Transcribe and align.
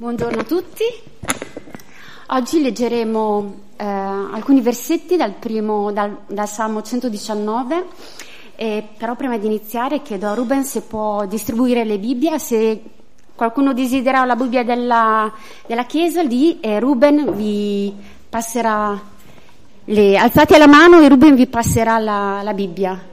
Buongiorno 0.00 0.42
a 0.42 0.44
tutti. 0.44 0.84
Oggi 2.28 2.62
leggeremo 2.62 3.54
eh, 3.74 3.84
alcuni 3.84 4.60
versetti 4.60 5.16
dal, 5.16 5.32
primo, 5.32 5.90
dal, 5.90 6.18
dal 6.28 6.46
Salmo 6.46 6.82
119, 6.82 7.84
eh, 8.54 8.86
però 8.96 9.16
prima 9.16 9.38
di 9.38 9.46
iniziare 9.46 10.00
chiedo 10.00 10.28
a 10.28 10.34
Ruben 10.34 10.62
se 10.62 10.82
può 10.82 11.26
distribuire 11.26 11.84
le 11.84 11.98
Bibbie, 11.98 12.38
se 12.38 12.80
qualcuno 13.34 13.72
desidera 13.72 14.24
la 14.24 14.36
Bibbia 14.36 14.62
della, 14.62 15.32
della 15.66 15.84
Chiesa, 15.84 16.22
lì 16.22 16.60
eh, 16.60 16.78
Ruben 16.78 17.34
vi 17.34 17.92
passerà, 18.28 18.96
le, 19.86 20.16
alzate 20.16 20.58
la 20.58 20.68
mano 20.68 21.00
e 21.00 21.08
Ruben 21.08 21.34
vi 21.34 21.48
passerà 21.48 21.98
la, 21.98 22.42
la 22.44 22.54
Bibbia. 22.54 23.04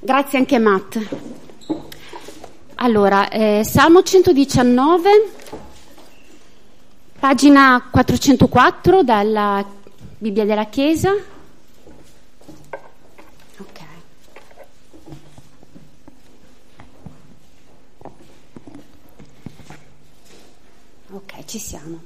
Grazie 0.00 0.38
anche 0.38 0.58
Matt. 0.58 1.39
Allora, 2.82 3.28
eh, 3.28 3.60
Salmo 3.62 4.02
119, 4.02 5.10
pagina 7.18 7.86
404 7.90 9.02
dalla 9.02 9.62
Bibbia 10.16 10.46
della 10.46 10.64
Chiesa. 10.64 11.10
Ok. 13.58 13.80
Ok, 21.10 21.44
ci 21.44 21.58
siamo. 21.58 22.00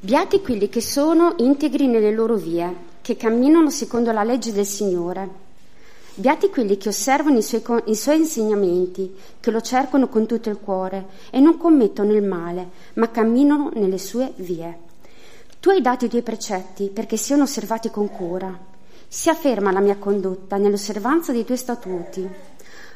Beati 0.00 0.40
quelli 0.40 0.70
che 0.70 0.80
sono 0.80 1.34
integri 1.36 1.86
nelle 1.86 2.12
loro 2.12 2.36
vie, 2.36 2.74
che 3.02 3.18
camminano 3.18 3.68
secondo 3.68 4.10
la 4.10 4.24
legge 4.24 4.52
del 4.52 4.64
Signore. 4.64 5.47
Beati 6.18 6.48
quelli 6.48 6.76
che 6.78 6.88
osservano 6.88 7.38
i 7.38 7.42
suoi, 7.42 7.62
i 7.84 7.94
suoi, 7.94 8.16
insegnamenti, 8.16 9.14
che 9.38 9.52
lo 9.52 9.60
cercano 9.60 10.08
con 10.08 10.26
tutto 10.26 10.48
il 10.48 10.58
cuore 10.58 11.06
e 11.30 11.38
non 11.38 11.56
commettono 11.56 12.10
il 12.10 12.24
male, 12.24 12.70
ma 12.94 13.08
camminano 13.08 13.70
nelle 13.74 13.98
sue 13.98 14.32
vie. 14.34 14.78
Tu 15.60 15.70
hai 15.70 15.80
dato 15.80 16.06
i 16.06 16.08
tuoi 16.08 16.22
precetti 16.22 16.88
perché 16.88 17.16
siano 17.16 17.44
osservati 17.44 17.90
con 17.90 18.10
cura. 18.10 18.52
Sia 19.06 19.34
ferma 19.34 19.70
la 19.70 19.78
mia 19.78 19.94
condotta 19.96 20.56
nell'osservanza 20.56 21.30
dei 21.30 21.44
tuoi 21.44 21.56
statuti. 21.56 22.28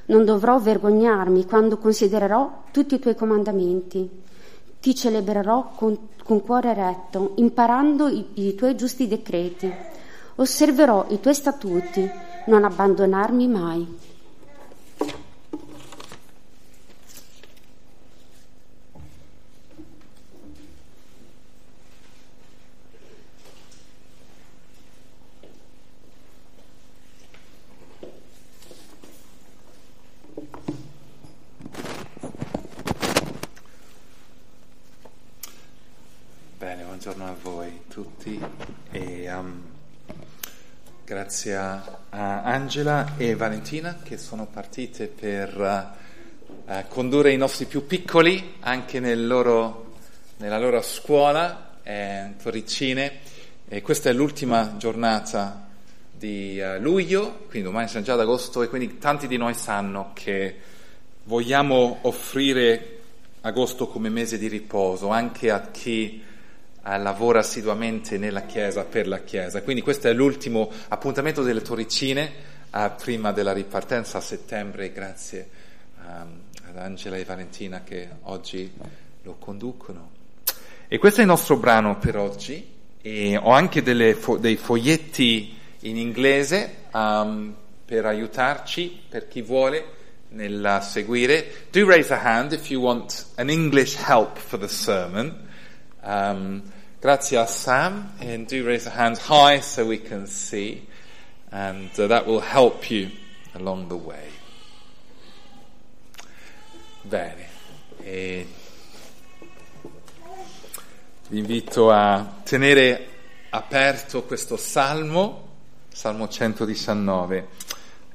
Non 0.06 0.24
dovrò 0.24 0.58
vergognarmi 0.58 1.46
quando 1.46 1.78
considererò 1.78 2.64
tutti 2.72 2.96
i 2.96 2.98
tuoi 2.98 3.14
comandamenti. 3.14 4.10
Ti 4.80 4.94
celebrerò 4.96 5.74
con, 5.76 5.96
con 6.24 6.42
cuore 6.42 6.74
retto, 6.74 7.34
imparando 7.36 8.08
i, 8.08 8.26
i 8.34 8.56
tuoi 8.56 8.74
giusti 8.74 9.06
decreti. 9.06 9.72
Osserverò 10.34 11.06
i 11.10 11.20
tuoi 11.20 11.34
statuti 11.34 12.10
non 12.46 12.64
abbandonarmi 12.64 13.48
mai. 13.48 14.00
Bene, 36.58 36.84
buongiorno 36.84 37.24
a 37.26 37.34
voi 37.42 37.82
tutti 37.88 38.40
e 38.92 39.32
um, 39.32 39.62
grazie 41.32 41.56
a 41.56 42.42
Angela 42.42 43.14
e 43.16 43.34
Valentina 43.34 44.00
che 44.02 44.18
sono 44.18 44.44
partite 44.44 45.06
per 45.06 45.94
uh, 46.66 46.74
condurre 46.88 47.32
i 47.32 47.38
nostri 47.38 47.64
più 47.64 47.86
piccoli 47.86 48.56
anche 48.60 49.00
nel 49.00 49.26
loro, 49.26 49.94
nella 50.36 50.58
loro 50.58 50.82
scuola 50.82 51.78
eh, 51.82 52.34
Torricine. 52.40 53.20
E 53.66 53.80
questa 53.80 54.10
è 54.10 54.12
l'ultima 54.12 54.74
giornata 54.76 55.68
di 56.12 56.60
uh, 56.60 56.78
luglio, 56.78 57.46
quindi 57.48 57.66
domani 57.66 57.88
siamo 57.88 58.04
già 58.04 58.12
ad 58.12 58.20
agosto 58.20 58.60
e 58.60 58.68
quindi 58.68 58.98
tanti 58.98 59.26
di 59.26 59.38
noi 59.38 59.54
sanno 59.54 60.10
che 60.12 60.54
vogliamo 61.24 62.00
offrire 62.02 62.98
agosto 63.40 63.88
come 63.88 64.10
mese 64.10 64.36
di 64.36 64.48
riposo 64.48 65.08
anche 65.08 65.50
a 65.50 65.62
chi 65.70 66.22
lavora 66.82 67.40
assiduamente 67.40 68.18
nella 68.18 68.42
Chiesa 68.42 68.84
per 68.84 69.06
la 69.06 69.20
Chiesa. 69.20 69.62
Quindi 69.62 69.82
questo 69.82 70.08
è 70.08 70.12
l'ultimo 70.12 70.70
appuntamento 70.88 71.42
delle 71.42 71.62
Torricine 71.62 72.30
uh, 72.70 72.90
prima 73.00 73.32
della 73.32 73.52
ripartenza 73.52 74.18
a 74.18 74.20
settembre, 74.20 74.92
grazie 74.92 75.48
um, 75.98 76.40
ad 76.68 76.76
Angela 76.76 77.16
e 77.16 77.24
Valentina 77.24 77.82
che 77.84 78.08
oggi 78.22 78.72
lo 79.22 79.36
conducono. 79.38 80.10
E 80.88 80.98
questo 80.98 81.20
è 81.20 81.22
il 81.22 81.28
nostro 81.28 81.56
brano 81.56 81.98
per 81.98 82.16
oggi 82.16 82.70
e 83.00 83.36
ho 83.36 83.50
anche 83.50 84.14
fo- 84.14 84.36
dei 84.36 84.56
foglietti 84.56 85.56
in 85.80 85.96
inglese 85.96 86.76
um, 86.92 87.54
per 87.84 88.06
aiutarci, 88.06 89.02
per 89.08 89.28
chi 89.28 89.42
vuole 89.42 90.00
nel 90.30 90.78
seguire. 90.82 91.66
Do 91.70 91.86
raise 91.86 92.12
a 92.12 92.20
hand 92.22 92.52
if 92.52 92.70
you 92.70 92.82
want 92.82 93.26
an 93.36 93.50
English 93.50 93.96
help 93.96 94.38
for 94.38 94.58
the 94.58 94.68
sermon. 94.68 95.50
Um, 96.04 96.62
grazie 97.00 97.46
Sam, 97.46 98.12
and 98.18 98.48
do 98.48 98.64
raise 98.64 98.86
a 98.86 98.90
hand 98.90 99.18
high 99.18 99.60
so 99.60 99.86
we 99.86 99.98
can 99.98 100.26
see, 100.26 100.82
and 101.52 101.90
uh, 101.96 102.08
that 102.08 102.26
will 102.26 102.40
help 102.40 102.90
you 102.90 103.10
along 103.54 103.88
the 103.88 103.96
way. 103.96 104.28
Bene, 107.02 107.46
e 108.02 108.46
vi 111.28 111.38
invito 111.38 111.92
a 111.92 112.40
tenere 112.42 113.08
aperto 113.50 114.24
questo 114.24 114.56
salmo, 114.56 115.50
Salmo 115.88 116.26
119, 116.26 117.48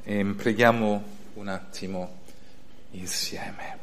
e 0.03 0.25
preghiamo 0.35 1.03
un 1.35 1.47
attimo 1.47 2.19
insieme. 2.91 3.76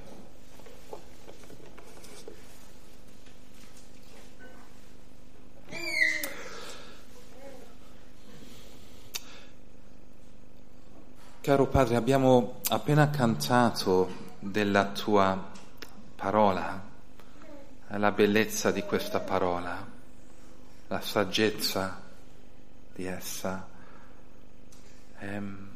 Caro 11.44 11.66
Padre, 11.66 11.97
abbiamo 11.97 12.62
appena 12.71 13.10
cantato 13.10 14.32
della 14.38 14.87
tua 14.93 15.50
parola, 16.16 16.82
la 17.88 18.12
bellezza 18.12 18.71
di 18.71 18.81
questa 18.81 19.21
parola, 19.21 19.87
la 20.87 21.00
saggezza 21.03 22.00
di 22.94 23.04
essa. 23.04 23.69
Ehm, 25.19 25.69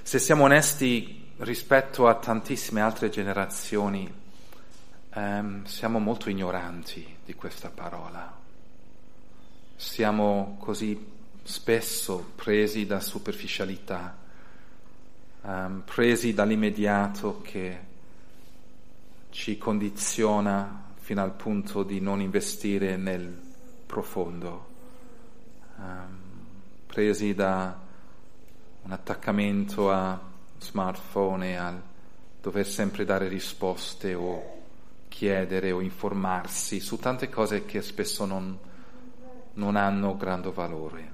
se 0.00 0.18
siamo 0.18 0.44
onesti 0.44 1.32
rispetto 1.36 2.08
a 2.08 2.14
tantissime 2.14 2.80
altre 2.80 3.10
generazioni, 3.10 4.10
ehm, 5.12 5.64
siamo 5.64 5.98
molto 5.98 6.30
ignoranti 6.30 7.18
di 7.22 7.34
questa 7.34 7.68
parola. 7.68 8.34
Siamo 9.76 10.56
così 10.58 10.98
spesso 11.42 12.32
presi 12.36 12.86
da 12.86 13.00
superficialità 13.00 14.20
um, 15.42 15.82
presi 15.84 16.34
dall'immediato 16.34 17.40
che 17.42 17.90
ci 19.30 19.58
condiziona 19.58 20.90
fino 20.98 21.22
al 21.22 21.32
punto 21.32 21.82
di 21.82 22.00
non 22.00 22.20
investire 22.20 22.96
nel 22.96 23.40
profondo, 23.86 24.66
um, 25.76 26.18
presi 26.86 27.34
da 27.34 27.78
un 28.82 28.90
attaccamento 28.90 29.90
a 29.90 30.20
smartphone 30.58 31.50
e 31.50 31.54
al 31.54 31.82
dover 32.40 32.66
sempre 32.66 33.04
dare 33.04 33.28
risposte 33.28 34.14
o 34.14 34.60
chiedere 35.08 35.70
o 35.72 35.80
informarsi 35.80 36.80
su 36.80 36.98
tante 36.98 37.28
cose 37.28 37.64
che 37.64 37.82
spesso 37.82 38.24
non, 38.24 38.58
non 39.54 39.76
hanno 39.76 40.16
grande 40.16 40.50
valore. 40.50 41.10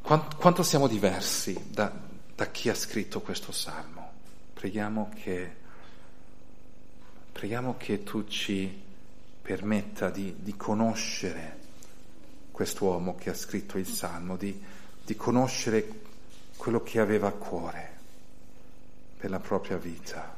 Quanto 0.00 0.62
siamo 0.62 0.86
diversi 0.86 1.70
da, 1.70 1.90
da 2.34 2.50
chi 2.50 2.68
ha 2.68 2.74
scritto 2.74 3.20
questo 3.20 3.52
salmo. 3.52 4.12
Preghiamo 4.54 5.10
che, 5.14 5.54
preghiamo 7.32 7.76
che 7.76 8.02
tu 8.02 8.26
ci 8.26 8.82
permetta 9.42 10.10
di, 10.10 10.36
di 10.38 10.56
conoscere 10.56 11.62
quest'uomo 12.50 13.14
che 13.16 13.30
ha 13.30 13.34
scritto 13.34 13.78
il 13.78 13.86
salmo, 13.86 14.36
di, 14.36 14.60
di 15.04 15.16
conoscere 15.16 16.02
quello 16.56 16.82
che 16.82 17.00
aveva 17.00 17.28
a 17.28 17.32
cuore 17.32 17.92
per 19.18 19.30
la 19.30 19.40
propria 19.40 19.76
vita 19.76 20.36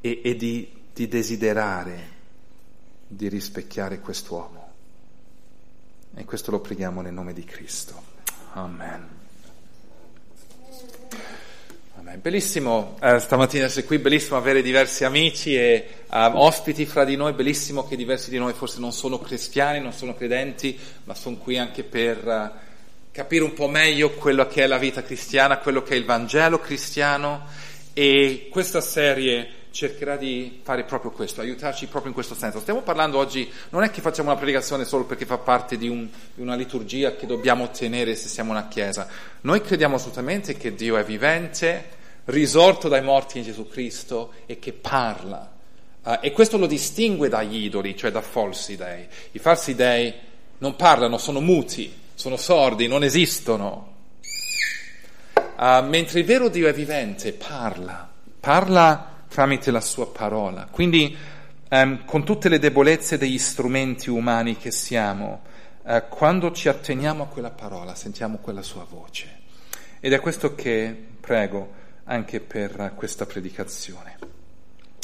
e, 0.00 0.20
e 0.22 0.36
di, 0.36 0.70
di 0.92 1.08
desiderare 1.08 2.18
di 3.06 3.28
rispecchiare 3.28 3.98
quest'uomo. 3.98 4.68
E 6.14 6.24
questo 6.24 6.50
lo 6.50 6.60
preghiamo 6.60 7.00
nel 7.00 7.12
nome 7.12 7.32
di 7.32 7.44
Cristo. 7.44 8.00
Amen. 8.52 9.19
Bellissimo 12.16 12.96
eh, 13.00 13.20
stamattina 13.20 13.66
essere 13.66 13.86
qui, 13.86 13.98
bellissimo 13.98 14.36
avere 14.36 14.62
diversi 14.62 15.04
amici 15.04 15.54
e 15.54 15.86
um, 16.10 16.32
ospiti 16.34 16.84
fra 16.84 17.04
di 17.04 17.14
noi, 17.14 17.34
bellissimo 17.34 17.86
che 17.86 17.94
diversi 17.94 18.30
di 18.30 18.38
noi 18.38 18.52
forse 18.52 18.80
non 18.80 18.92
sono 18.92 19.20
cristiani, 19.20 19.80
non 19.80 19.92
sono 19.92 20.14
credenti, 20.14 20.78
ma 21.04 21.14
sono 21.14 21.36
qui 21.36 21.56
anche 21.56 21.84
per 21.84 22.26
uh, 22.26 22.50
capire 23.12 23.44
un 23.44 23.52
po' 23.52 23.68
meglio 23.68 24.10
quello 24.10 24.46
che 24.46 24.64
è 24.64 24.66
la 24.66 24.78
vita 24.78 25.02
cristiana, 25.02 25.58
quello 25.58 25.82
che 25.82 25.94
è 25.94 25.96
il 25.96 26.04
Vangelo 26.04 26.58
cristiano 26.58 27.46
e 27.92 28.48
questa 28.50 28.80
serie 28.80 29.58
cercherà 29.70 30.16
di 30.16 30.60
fare 30.64 30.82
proprio 30.82 31.12
questo, 31.12 31.40
aiutarci 31.42 31.86
proprio 31.86 32.08
in 32.08 32.14
questo 32.14 32.34
senso. 32.34 32.58
Stiamo 32.58 32.82
parlando 32.82 33.18
oggi, 33.18 33.48
non 33.68 33.84
è 33.84 33.90
che 33.90 34.00
facciamo 34.00 34.30
una 34.30 34.38
predicazione 34.38 34.84
solo 34.84 35.04
perché 35.04 35.26
fa 35.26 35.38
parte 35.38 35.76
di, 35.76 35.88
un, 35.88 36.08
di 36.34 36.42
una 36.42 36.56
liturgia 36.56 37.14
che 37.14 37.26
dobbiamo 37.26 37.64
ottenere 37.64 38.16
se 38.16 38.26
siamo 38.26 38.50
una 38.50 38.66
chiesa. 38.66 39.06
Noi 39.42 39.60
crediamo 39.60 39.94
assolutamente 39.94 40.56
che 40.56 40.74
Dio 40.74 40.96
è 40.96 41.04
vivente, 41.04 41.98
risorto 42.26 42.88
dai 42.88 43.02
morti 43.02 43.38
in 43.38 43.44
Gesù 43.44 43.68
Cristo 43.68 44.32
e 44.46 44.58
che 44.58 44.72
parla. 44.72 45.50
Uh, 46.02 46.18
e 46.20 46.32
questo 46.32 46.56
lo 46.56 46.66
distingue 46.66 47.28
dagli 47.28 47.64
idoli, 47.64 47.96
cioè 47.96 48.10
da 48.10 48.22
falsi 48.22 48.76
dei. 48.76 49.06
I 49.32 49.38
falsi 49.38 49.74
dei 49.74 50.12
non 50.58 50.76
parlano, 50.76 51.18
sono 51.18 51.40
muti, 51.40 51.92
sono 52.14 52.36
sordi, 52.36 52.86
non 52.86 53.02
esistono. 53.02 53.88
Uh, 55.34 55.84
mentre 55.84 56.20
il 56.20 56.24
vero 56.24 56.48
Dio 56.48 56.68
è 56.68 56.72
vivente, 56.72 57.32
parla, 57.32 58.08
parla 58.38 59.24
tramite 59.28 59.70
la 59.70 59.80
sua 59.80 60.10
parola. 60.10 60.66
Quindi, 60.70 61.16
um, 61.68 62.04
con 62.04 62.24
tutte 62.24 62.48
le 62.48 62.58
debolezze 62.58 63.18
degli 63.18 63.38
strumenti 63.38 64.08
umani 64.08 64.56
che 64.56 64.70
siamo, 64.70 65.42
uh, 65.82 66.02
quando 66.08 66.52
ci 66.52 66.68
atteniamo 66.68 67.24
a 67.24 67.26
quella 67.26 67.50
parola, 67.50 67.94
sentiamo 67.94 68.38
quella 68.38 68.62
sua 68.62 68.86
voce. 68.88 69.38
Ed 70.00 70.14
è 70.14 70.20
questo 70.20 70.54
che 70.54 70.96
prego 71.20 71.79
anche 72.10 72.40
per 72.40 72.92
questa 72.96 73.24
predicazione. 73.24 74.18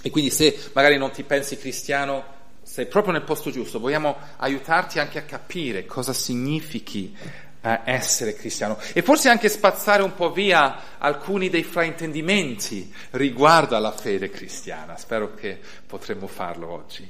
E 0.03 0.11
quindi 0.11 0.31
se 0.31 0.71
magari 0.73 0.99
non 0.99 1.13
ti 1.13 1.23
pensi 1.23 1.57
cristiano, 1.57 2.35
sei 2.63 2.87
proprio 2.87 3.13
nel 3.13 3.23
posto 3.23 3.51
giusto, 3.51 3.79
vogliamo 3.79 4.17
aiutarti 4.37 4.99
anche 4.99 5.19
a 5.19 5.23
capire 5.23 5.87
cosa 5.87 6.13
significhi 6.13 7.17
eh, 7.61 7.81
essere 7.85 8.35
cristiano 8.35 8.77
e 8.93 9.03
forse 9.03 9.29
anche 9.29 9.49
spazzare 9.49 10.03
un 10.03 10.15
po' 10.15 10.33
via 10.33 10.99
alcuni 10.99 11.49
dei 11.49 11.63
fraintendimenti 11.63 12.93
riguardo 13.13 13.77
alla 13.77 13.93
fede 13.93 14.29
cristiana. 14.29 14.97
Spero 14.97 15.35
che 15.35 15.61
potremmo 15.87 16.27
farlo 16.27 16.71
oggi. 16.71 17.09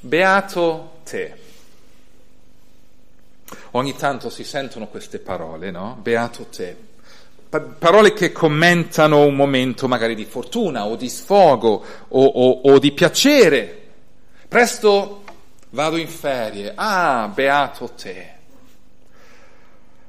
Beato 0.00 1.00
te. 1.02 1.46
Ogni 3.72 3.96
tanto 3.96 4.30
si 4.30 4.44
sentono 4.44 4.86
queste 4.86 5.18
parole, 5.18 5.70
no? 5.72 5.98
Beato 6.00 6.46
te 6.46 6.86
parole 7.48 8.12
che 8.12 8.30
commentano 8.30 9.24
un 9.24 9.34
momento 9.34 9.88
magari 9.88 10.14
di 10.14 10.26
fortuna 10.26 10.84
o 10.84 10.96
di 10.96 11.08
sfogo 11.08 11.84
o, 12.08 12.24
o, 12.24 12.60
o 12.64 12.78
di 12.78 12.92
piacere. 12.92 13.86
Presto 14.46 15.22
vado 15.70 15.96
in 15.96 16.08
ferie, 16.08 16.72
ah, 16.74 17.30
beato 17.32 17.90
te. 17.96 18.36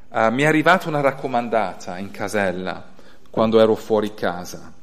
Uh, 0.10 0.32
mi 0.32 0.44
è 0.44 0.48
arrivata 0.48 0.90
una 0.90 1.02
raccomandata 1.02 1.98
in 1.98 2.12
casella 2.12 2.84
quando 3.30 3.60
ero 3.60 3.76
fuori 3.76 4.14
casa. 4.14 4.74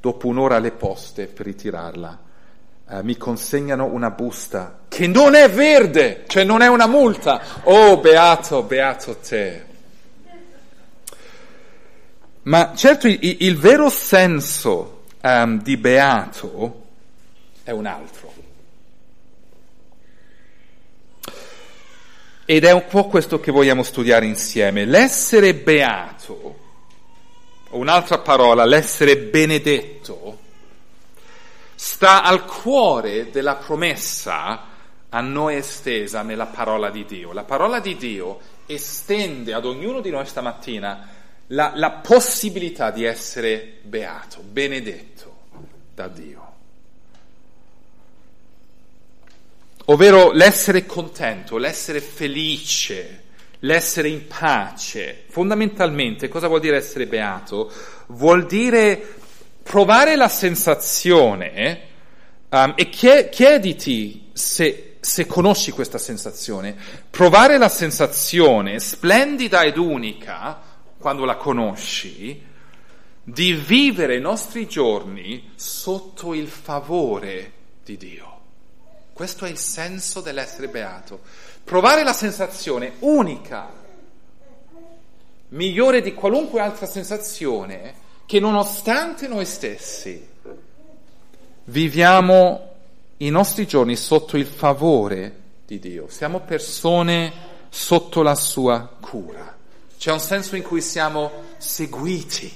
Dopo 0.00 0.26
un'ora 0.28 0.56
alle 0.56 0.72
poste 0.72 1.26
per 1.26 1.46
ritirarla, 1.46 2.18
uh, 2.88 3.00
mi 3.02 3.16
consegnano 3.16 3.86
una 3.86 4.10
busta 4.10 4.80
che 4.88 5.06
non 5.06 5.34
è 5.34 5.48
verde, 5.50 6.24
cioè 6.26 6.44
non 6.44 6.60
è 6.62 6.68
una 6.68 6.86
multa. 6.86 7.40
Oh, 7.64 7.98
beato, 7.98 8.62
beato 8.62 9.16
te. 9.16 9.68
Ma 12.42 12.74
certo 12.74 13.06
il, 13.06 13.18
il 13.20 13.56
vero 13.58 13.90
senso 13.90 15.02
um, 15.22 15.60
di 15.60 15.76
beato 15.76 16.86
è 17.62 17.70
un 17.70 17.86
altro. 17.86 18.32
Ed 22.44 22.64
è 22.64 22.72
un 22.72 22.86
po' 22.88 23.06
questo 23.06 23.38
che 23.38 23.52
vogliamo 23.52 23.82
studiare 23.82 24.26
insieme. 24.26 24.84
L'essere 24.84 25.54
beato, 25.54 26.58
o 27.68 27.76
un'altra 27.76 28.18
parola, 28.18 28.64
l'essere 28.64 29.18
benedetto, 29.18 30.38
sta 31.74 32.22
al 32.22 32.44
cuore 32.46 33.30
della 33.30 33.54
promessa 33.54 34.66
a 35.08 35.20
noi 35.20 35.56
estesa 35.56 36.22
nella 36.22 36.46
parola 36.46 36.90
di 36.90 37.04
Dio. 37.04 37.32
La 37.32 37.44
parola 37.44 37.78
di 37.78 37.96
Dio 37.96 38.40
estende 38.66 39.52
ad 39.52 39.64
ognuno 39.64 40.00
di 40.00 40.10
noi 40.10 40.26
stamattina 40.26 41.18
la, 41.52 41.72
la 41.74 41.90
possibilità 41.90 42.90
di 42.90 43.04
essere 43.04 43.78
beato, 43.82 44.42
benedetto 44.42 45.38
da 45.94 46.08
Dio. 46.08 46.48
Ovvero 49.86 50.30
l'essere 50.30 50.86
contento, 50.86 51.56
l'essere 51.56 52.00
felice, 52.00 53.24
l'essere 53.60 54.08
in 54.08 54.26
pace. 54.28 55.24
Fondamentalmente 55.28 56.28
cosa 56.28 56.46
vuol 56.46 56.60
dire 56.60 56.76
essere 56.76 57.06
beato? 57.06 57.72
Vuol 58.08 58.46
dire 58.46 59.16
provare 59.62 60.14
la 60.14 60.28
sensazione 60.28 61.80
um, 62.48 62.74
e 62.76 62.88
chiediti 62.88 64.30
se, 64.32 64.96
se 65.00 65.26
conosci 65.26 65.72
questa 65.72 65.98
sensazione, 65.98 66.76
provare 67.10 67.58
la 67.58 67.68
sensazione 67.68 68.78
splendida 68.78 69.62
ed 69.62 69.76
unica 69.76 70.68
quando 71.00 71.24
la 71.24 71.36
conosci, 71.36 72.46
di 73.22 73.52
vivere 73.54 74.16
i 74.16 74.20
nostri 74.20 74.68
giorni 74.68 75.52
sotto 75.54 76.34
il 76.34 76.46
favore 76.46 77.52
di 77.82 77.96
Dio. 77.96 78.38
Questo 79.14 79.46
è 79.46 79.48
il 79.48 79.56
senso 79.56 80.20
dell'essere 80.20 80.68
beato. 80.68 81.20
Provare 81.64 82.04
la 82.04 82.12
sensazione 82.12 82.92
unica, 83.00 83.72
migliore 85.48 86.02
di 86.02 86.12
qualunque 86.12 86.60
altra 86.60 86.86
sensazione, 86.86 87.94
che 88.26 88.38
nonostante 88.38 89.26
noi 89.26 89.46
stessi 89.46 90.28
viviamo 91.64 92.68
i 93.18 93.30
nostri 93.30 93.66
giorni 93.66 93.96
sotto 93.96 94.36
il 94.36 94.46
favore 94.46 95.38
di 95.66 95.78
Dio. 95.78 96.08
Siamo 96.08 96.40
persone 96.40 97.32
sotto 97.70 98.22
la 98.22 98.34
sua 98.34 98.96
cura. 99.00 99.56
C'è 100.00 100.10
un 100.10 100.18
senso 100.18 100.56
in 100.56 100.62
cui 100.62 100.80
siamo 100.80 101.30
seguiti, 101.58 102.50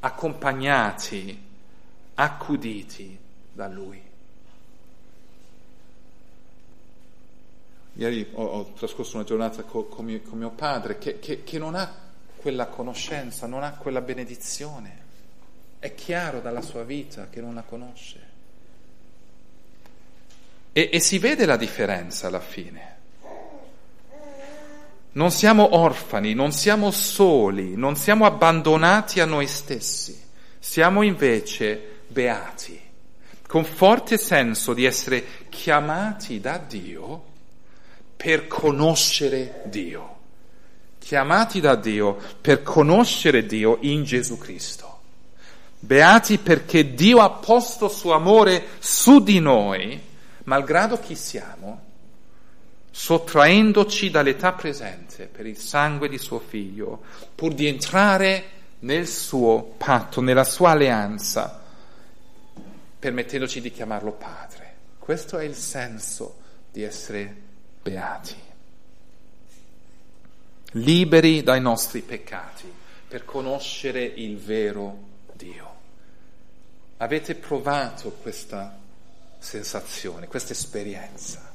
accompagnati, 0.00 1.38
accuditi 2.14 3.18
da 3.52 3.68
Lui. 3.68 4.02
Ieri 7.92 8.26
ho, 8.32 8.42
ho 8.42 8.72
trascorso 8.72 9.16
una 9.16 9.26
giornata 9.26 9.64
con, 9.64 9.86
con, 9.90 10.06
mio, 10.06 10.22
con 10.22 10.38
mio, 10.38 10.48
padre 10.48 10.96
che, 10.96 11.18
che, 11.18 11.44
che 11.44 11.58
non 11.58 11.74
ha 11.74 11.94
quella 12.36 12.68
conoscenza, 12.68 13.46
non 13.46 13.62
ha 13.62 13.72
quella 13.72 14.00
benedizione. 14.00 14.96
È 15.78 15.94
chiaro 15.94 16.40
dalla 16.40 16.62
sua 16.62 16.84
vita 16.84 17.28
che 17.28 17.42
non 17.42 17.54
la 17.54 17.64
conosce. 17.64 18.28
E, 20.72 20.88
e 20.90 21.00
si 21.00 21.18
vede 21.18 21.44
la 21.44 21.58
differenza 21.58 22.28
alla 22.28 22.40
fine. 22.40 23.00
Non 25.14 25.30
siamo 25.30 25.76
orfani, 25.76 26.32
non 26.32 26.52
siamo 26.52 26.90
soli, 26.90 27.76
non 27.76 27.96
siamo 27.96 28.24
abbandonati 28.24 29.20
a 29.20 29.26
noi 29.26 29.46
stessi, 29.46 30.18
siamo 30.58 31.02
invece 31.02 32.00
beati, 32.08 32.80
con 33.46 33.64
forte 33.64 34.16
senso 34.16 34.72
di 34.72 34.86
essere 34.86 35.24
chiamati 35.50 36.40
da 36.40 36.56
Dio 36.56 37.24
per 38.16 38.46
conoscere 38.46 39.62
Dio, 39.66 40.16
chiamati 40.98 41.60
da 41.60 41.74
Dio 41.74 42.16
per 42.40 42.62
conoscere 42.62 43.44
Dio 43.44 43.78
in 43.80 44.04
Gesù 44.04 44.38
Cristo. 44.38 45.00
Beati 45.78 46.38
perché 46.38 46.94
Dio 46.94 47.18
ha 47.18 47.28
posto 47.28 47.88
suo 47.88 48.14
amore 48.14 48.64
su 48.78 49.22
di 49.22 49.40
noi, 49.40 50.00
malgrado 50.44 50.98
chi 50.98 51.16
siamo, 51.16 51.90
sottraendoci 52.94 54.10
dall'età 54.10 54.52
presente 54.52 55.26
per 55.26 55.46
il 55.46 55.56
sangue 55.56 56.10
di 56.10 56.18
suo 56.18 56.38
figlio, 56.38 57.02
pur 57.34 57.54
di 57.54 57.66
entrare 57.66 58.44
nel 58.80 59.08
suo 59.08 59.74
patto, 59.78 60.20
nella 60.20 60.44
sua 60.44 60.70
alleanza, 60.70 61.60
permettendoci 62.98 63.62
di 63.62 63.72
chiamarlo 63.72 64.12
Padre. 64.12 64.74
Questo 64.98 65.38
è 65.38 65.44
il 65.44 65.54
senso 65.54 66.36
di 66.70 66.82
essere 66.82 67.34
beati, 67.82 68.36
liberi 70.72 71.42
dai 71.42 71.60
nostri 71.60 72.02
peccati 72.02 72.70
per 73.08 73.24
conoscere 73.24 74.04
il 74.04 74.36
vero 74.36 74.98
Dio. 75.32 75.70
Avete 76.98 77.34
provato 77.34 78.10
questa 78.12 78.78
sensazione, 79.38 80.28
questa 80.28 80.52
esperienza? 80.52 81.51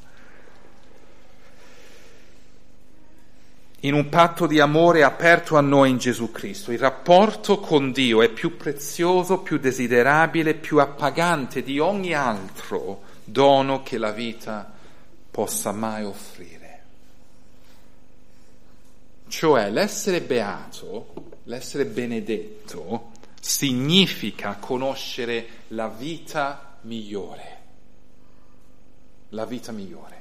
In 3.81 3.93
un 3.93 4.09
patto 4.09 4.47
di 4.47 4.59
amore 4.59 5.03
aperto 5.03 5.55
a 5.55 5.61
noi 5.61 5.91
in 5.91 5.97
Gesù 5.97 6.31
Cristo. 6.31 6.71
Il 6.71 6.79
rapporto 6.79 7.59
con 7.59 7.91
Dio 7.91 8.23
è 8.23 8.29
più 8.29 8.57
prezioso, 8.57 9.39
più 9.39 9.59
desiderabile, 9.59 10.55
più 10.55 10.79
appagante 10.79 11.61
di 11.61 11.77
ogni 11.79 12.13
altro 12.13 13.01
dono 13.23 13.83
che 13.83 13.97
la 13.97 14.11
vita 14.11 14.71
possa 15.29 15.71
mai 15.71 16.03
offrire. 16.03 16.55
Cioè 19.27 19.69
l'essere 19.69 20.21
beato, 20.21 21.13
l'essere 21.43 21.85
benedetto, 21.85 23.11
significa 23.39 24.55
conoscere 24.59 25.47
la 25.69 25.89
vita 25.89 26.77
migliore. 26.81 27.55
La 29.29 29.45
vita 29.45 29.71
migliore. 29.71 30.16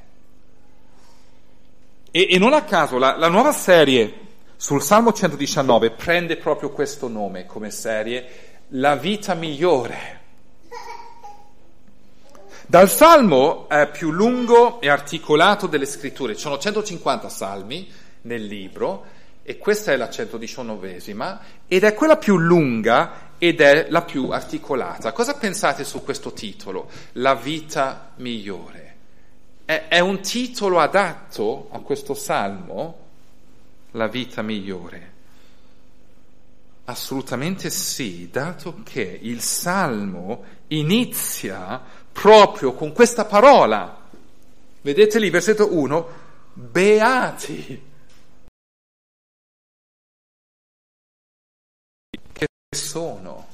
E, 2.16 2.28
e 2.30 2.38
non 2.38 2.54
a 2.54 2.62
caso 2.62 2.96
la, 2.96 3.14
la 3.18 3.28
nuova 3.28 3.52
serie 3.52 4.20
sul 4.56 4.80
Salmo 4.80 5.12
119 5.12 5.90
prende 5.90 6.38
proprio 6.38 6.70
questo 6.70 7.08
nome 7.08 7.44
come 7.44 7.70
serie, 7.70 8.26
La 8.68 8.96
vita 8.96 9.34
migliore. 9.34 10.20
Dal 12.66 12.88
salmo 12.88 13.68
eh, 13.68 13.88
più 13.88 14.12
lungo 14.12 14.80
e 14.80 14.88
articolato 14.88 15.66
delle 15.66 15.84
scritture, 15.84 16.34
ci 16.34 16.40
sono 16.40 16.56
150 16.56 17.28
salmi 17.28 17.86
nel 18.22 18.46
libro 18.46 19.04
e 19.42 19.58
questa 19.58 19.92
è 19.92 19.96
la 19.96 20.08
119esima 20.08 21.38
ed 21.68 21.84
è 21.84 21.92
quella 21.92 22.16
più 22.16 22.38
lunga 22.38 23.32
ed 23.36 23.60
è 23.60 23.88
la 23.90 24.00
più 24.00 24.30
articolata. 24.30 25.12
Cosa 25.12 25.34
pensate 25.34 25.84
su 25.84 26.02
questo 26.02 26.32
titolo? 26.32 26.88
La 27.12 27.34
vita 27.34 28.12
migliore. 28.16 28.85
È, 29.66 29.88
è 29.88 29.98
un 29.98 30.20
titolo 30.20 30.78
adatto 30.78 31.68
a 31.72 31.80
questo 31.80 32.14
salmo? 32.14 32.98
La 33.90 34.06
vita 34.06 34.40
migliore? 34.40 35.14
Assolutamente 36.84 37.68
sì, 37.68 38.30
dato 38.30 38.82
che 38.84 39.18
il 39.22 39.40
salmo 39.40 40.44
inizia 40.68 41.82
proprio 42.12 42.74
con 42.74 42.92
questa 42.92 43.24
parola. 43.24 44.04
Vedete 44.82 45.18
lì, 45.18 45.30
versetto 45.30 45.74
1, 45.74 46.08
beati. 46.52 47.82
Che 52.32 52.46
sono? 52.70 53.48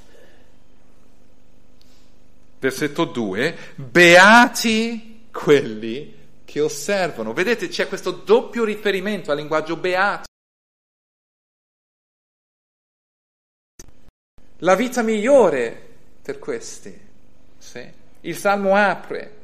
Versetto 2.58 3.06
2, 3.06 3.56
beati 3.76 5.11
quelli 5.32 6.20
che 6.44 6.60
osservano. 6.60 7.32
Vedete, 7.32 7.68
c'è 7.68 7.88
questo 7.88 8.10
doppio 8.12 8.62
riferimento 8.62 9.30
al 9.32 9.38
linguaggio 9.38 9.76
beato. 9.76 10.24
La 14.58 14.76
vita 14.76 15.02
migliore 15.02 15.88
per 16.22 16.38
questi. 16.38 16.96
Sì. 17.58 17.90
Il 18.20 18.36
Salmo 18.36 18.76
apre 18.76 19.40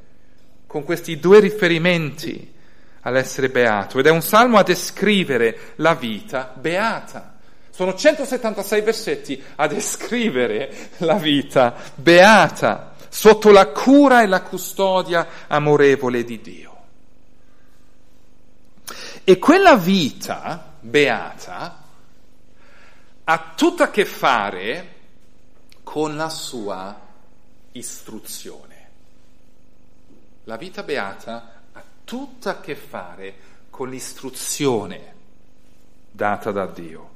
con 0.66 0.84
questi 0.84 1.18
due 1.18 1.40
riferimenti 1.40 2.54
all'essere 3.00 3.48
beato 3.48 3.98
ed 3.98 4.06
è 4.06 4.10
un 4.10 4.20
salmo 4.20 4.58
a 4.58 4.62
descrivere 4.62 5.72
la 5.76 5.94
vita 5.94 6.52
beata. 6.54 7.36
Sono 7.70 7.94
176 7.94 8.82
versetti 8.82 9.42
a 9.56 9.66
descrivere 9.66 10.90
la 10.98 11.14
vita 11.14 11.74
beata 11.94 12.96
sotto 13.08 13.50
la 13.50 13.68
cura 13.68 14.22
e 14.22 14.26
la 14.26 14.42
custodia 14.42 15.26
amorevole 15.46 16.24
di 16.24 16.40
Dio. 16.40 16.76
E 19.24 19.38
quella 19.38 19.76
vita 19.76 20.74
beata 20.80 21.82
ha 23.24 23.52
tutto 23.54 23.82
a 23.82 23.90
che 23.90 24.04
fare 24.04 24.94
con 25.82 26.16
la 26.16 26.30
sua 26.30 26.98
istruzione. 27.72 28.88
La 30.44 30.56
vita 30.56 30.82
beata 30.82 31.60
ha 31.72 31.82
tutto 32.04 32.48
a 32.48 32.60
che 32.60 32.74
fare 32.74 33.36
con 33.68 33.90
l'istruzione 33.90 35.14
data 36.10 36.50
da 36.50 36.66
Dio. 36.66 37.10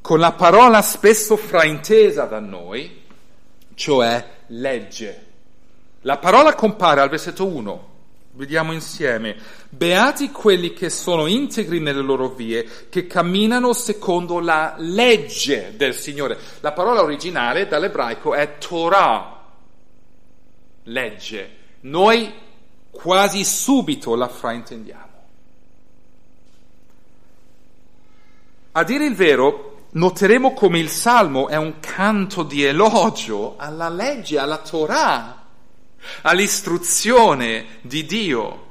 Con 0.00 0.20
la 0.20 0.32
parola 0.32 0.80
spesso 0.82 1.36
fraintesa 1.36 2.24
da 2.24 2.38
noi, 2.38 3.06
cioè 3.78 4.28
legge. 4.48 5.26
La 6.00 6.18
parola 6.18 6.54
compare 6.54 7.00
al 7.00 7.08
versetto 7.08 7.46
1. 7.46 7.86
Vediamo 8.32 8.72
insieme. 8.72 9.36
Beati 9.68 10.32
quelli 10.32 10.72
che 10.72 10.90
sono 10.90 11.26
integri 11.26 11.78
nelle 11.78 12.02
loro 12.02 12.30
vie, 12.30 12.88
che 12.88 13.06
camminano 13.06 13.72
secondo 13.72 14.40
la 14.40 14.74
legge 14.78 15.74
del 15.76 15.94
Signore. 15.94 16.36
La 16.60 16.72
parola 16.72 17.02
originale 17.02 17.68
dall'ebraico 17.68 18.34
è 18.34 18.58
Torah, 18.58 19.44
legge. 20.84 21.56
Noi 21.80 22.32
quasi 22.90 23.44
subito 23.44 24.16
la 24.16 24.28
fraintendiamo. 24.28 25.06
A 28.72 28.84
dire 28.84 29.04
il 29.04 29.14
vero, 29.14 29.67
noteremo 29.90 30.52
come 30.52 30.78
il 30.78 30.90
Salmo 30.90 31.48
è 31.48 31.56
un 31.56 31.80
canto 31.80 32.42
di 32.42 32.64
elogio 32.64 33.54
alla 33.56 33.88
legge, 33.88 34.38
alla 34.38 34.58
Torah, 34.58 35.44
all'istruzione 36.22 37.78
di 37.80 38.04
Dio. 38.04 38.66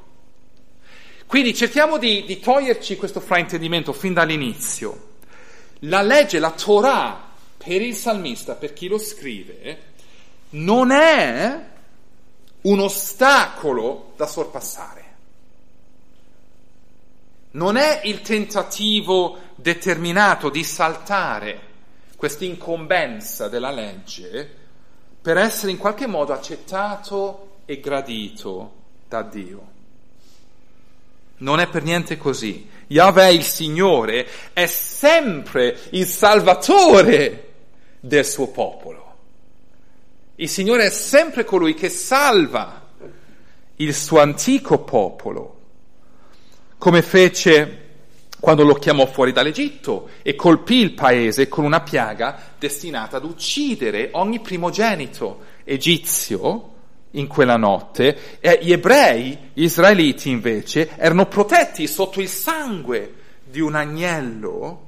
Quindi 1.25 1.53
cerchiamo 1.53 1.97
di, 1.97 2.23
di 2.25 2.39
toglierci 2.39 2.95
questo 2.95 3.19
fraintendimento 3.19 3.91
fin 3.93 4.13
dall'inizio. 4.13 5.15
La 5.81 6.01
legge, 6.01 6.39
la 6.39 6.51
Torah, 6.51 7.31
per 7.57 7.81
il 7.81 7.95
salmista, 7.95 8.53
per 8.53 8.73
chi 8.73 8.87
lo 8.87 8.97
scrive, 8.97 9.83
non 10.51 10.91
è 10.91 11.65
un 12.61 12.79
ostacolo 12.79 14.13
da 14.15 14.25
sorpassare. 14.25 15.05
Non 17.51 17.77
è 17.77 18.01
il 18.03 18.21
tentativo 18.21 19.37
determinato 19.55 20.49
di 20.49 20.63
saltare 20.63 21.61
questa 22.15 22.45
incombenza 22.45 23.47
della 23.47 23.71
legge 23.71 24.49
per 25.21 25.37
essere 25.37 25.71
in 25.71 25.77
qualche 25.77 26.07
modo 26.07 26.33
accettato 26.33 27.59
e 27.65 27.79
gradito 27.79 28.73
da 29.07 29.21
Dio. 29.21 29.75
Non 31.37 31.59
è 31.59 31.67
per 31.67 31.83
niente 31.83 32.17
così. 32.17 32.67
Yahweh 32.87 33.33
il 33.33 33.43
Signore 33.43 34.27
è 34.53 34.65
sempre 34.65 35.77
il 35.91 36.05
salvatore 36.05 37.53
del 37.99 38.25
suo 38.25 38.47
popolo. 38.47 39.15
Il 40.35 40.49
Signore 40.49 40.85
è 40.85 40.89
sempre 40.89 41.43
colui 41.43 41.73
che 41.73 41.89
salva 41.89 42.85
il 43.75 43.93
suo 43.93 44.19
antico 44.19 44.79
popolo, 44.79 45.56
come 46.77 47.01
fece 47.01 47.85
quando 48.39 48.63
lo 48.63 48.75
chiamò 48.75 49.07
fuori 49.07 49.31
dall'Egitto 49.31 50.09
e 50.21 50.35
colpì 50.35 50.75
il 50.75 50.93
paese 50.93 51.47
con 51.47 51.63
una 51.65 51.81
piaga 51.81 52.39
destinata 52.59 53.17
ad 53.17 53.25
uccidere 53.25 54.09
ogni 54.13 54.39
primogenito 54.39 55.43
egizio 55.63 56.73
in 57.11 57.27
quella 57.27 57.57
notte, 57.57 58.39
e 58.39 58.59
gli 58.61 58.71
ebrei, 58.71 59.51
gli 59.53 59.63
israeliti 59.63 60.29
invece, 60.29 60.91
erano 60.97 61.25
protetti 61.25 61.87
sotto 61.87 62.21
il 62.21 62.29
sangue 62.29 63.13
di 63.43 63.59
un 63.59 63.75
agnello 63.75 64.85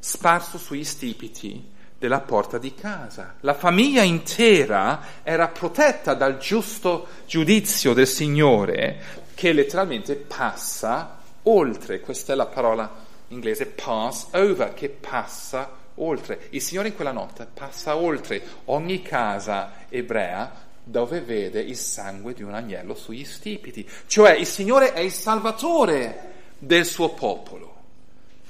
sparso 0.00 0.58
sugli 0.58 0.84
stipiti 0.84 1.72
della 1.96 2.20
porta 2.20 2.58
di 2.58 2.74
casa. 2.74 3.36
La 3.40 3.54
famiglia 3.54 4.02
intera 4.02 5.22
era 5.22 5.48
protetta 5.48 6.14
dal 6.14 6.38
giusto 6.38 7.06
giudizio 7.26 7.92
del 7.92 8.06
Signore 8.06 9.22
che 9.34 9.52
letteralmente 9.52 10.14
passa 10.14 11.20
oltre, 11.42 12.00
questa 12.00 12.32
è 12.32 12.36
la 12.36 12.46
parola 12.46 13.02
inglese 13.28 13.66
pass 13.66 14.28
over, 14.32 14.74
che 14.74 14.88
passa 14.88 15.82
oltre. 15.96 16.46
Il 16.50 16.62
Signore 16.62 16.88
in 16.88 16.94
quella 16.94 17.12
notte 17.12 17.46
passa 17.52 17.96
oltre 17.96 18.42
ogni 18.66 19.02
casa 19.02 19.86
ebrea 19.88 20.62
dove 20.82 21.20
vede 21.20 21.60
il 21.60 21.76
sangue 21.76 22.34
di 22.34 22.42
un 22.42 22.54
agnello 22.54 22.94
sugli 22.94 23.24
stipiti. 23.24 23.88
Cioè 24.06 24.32
il 24.32 24.46
Signore 24.46 24.92
è 24.92 25.00
il 25.00 25.12
salvatore 25.12 26.32
del 26.58 26.84
suo 26.84 27.10
popolo. 27.10 27.72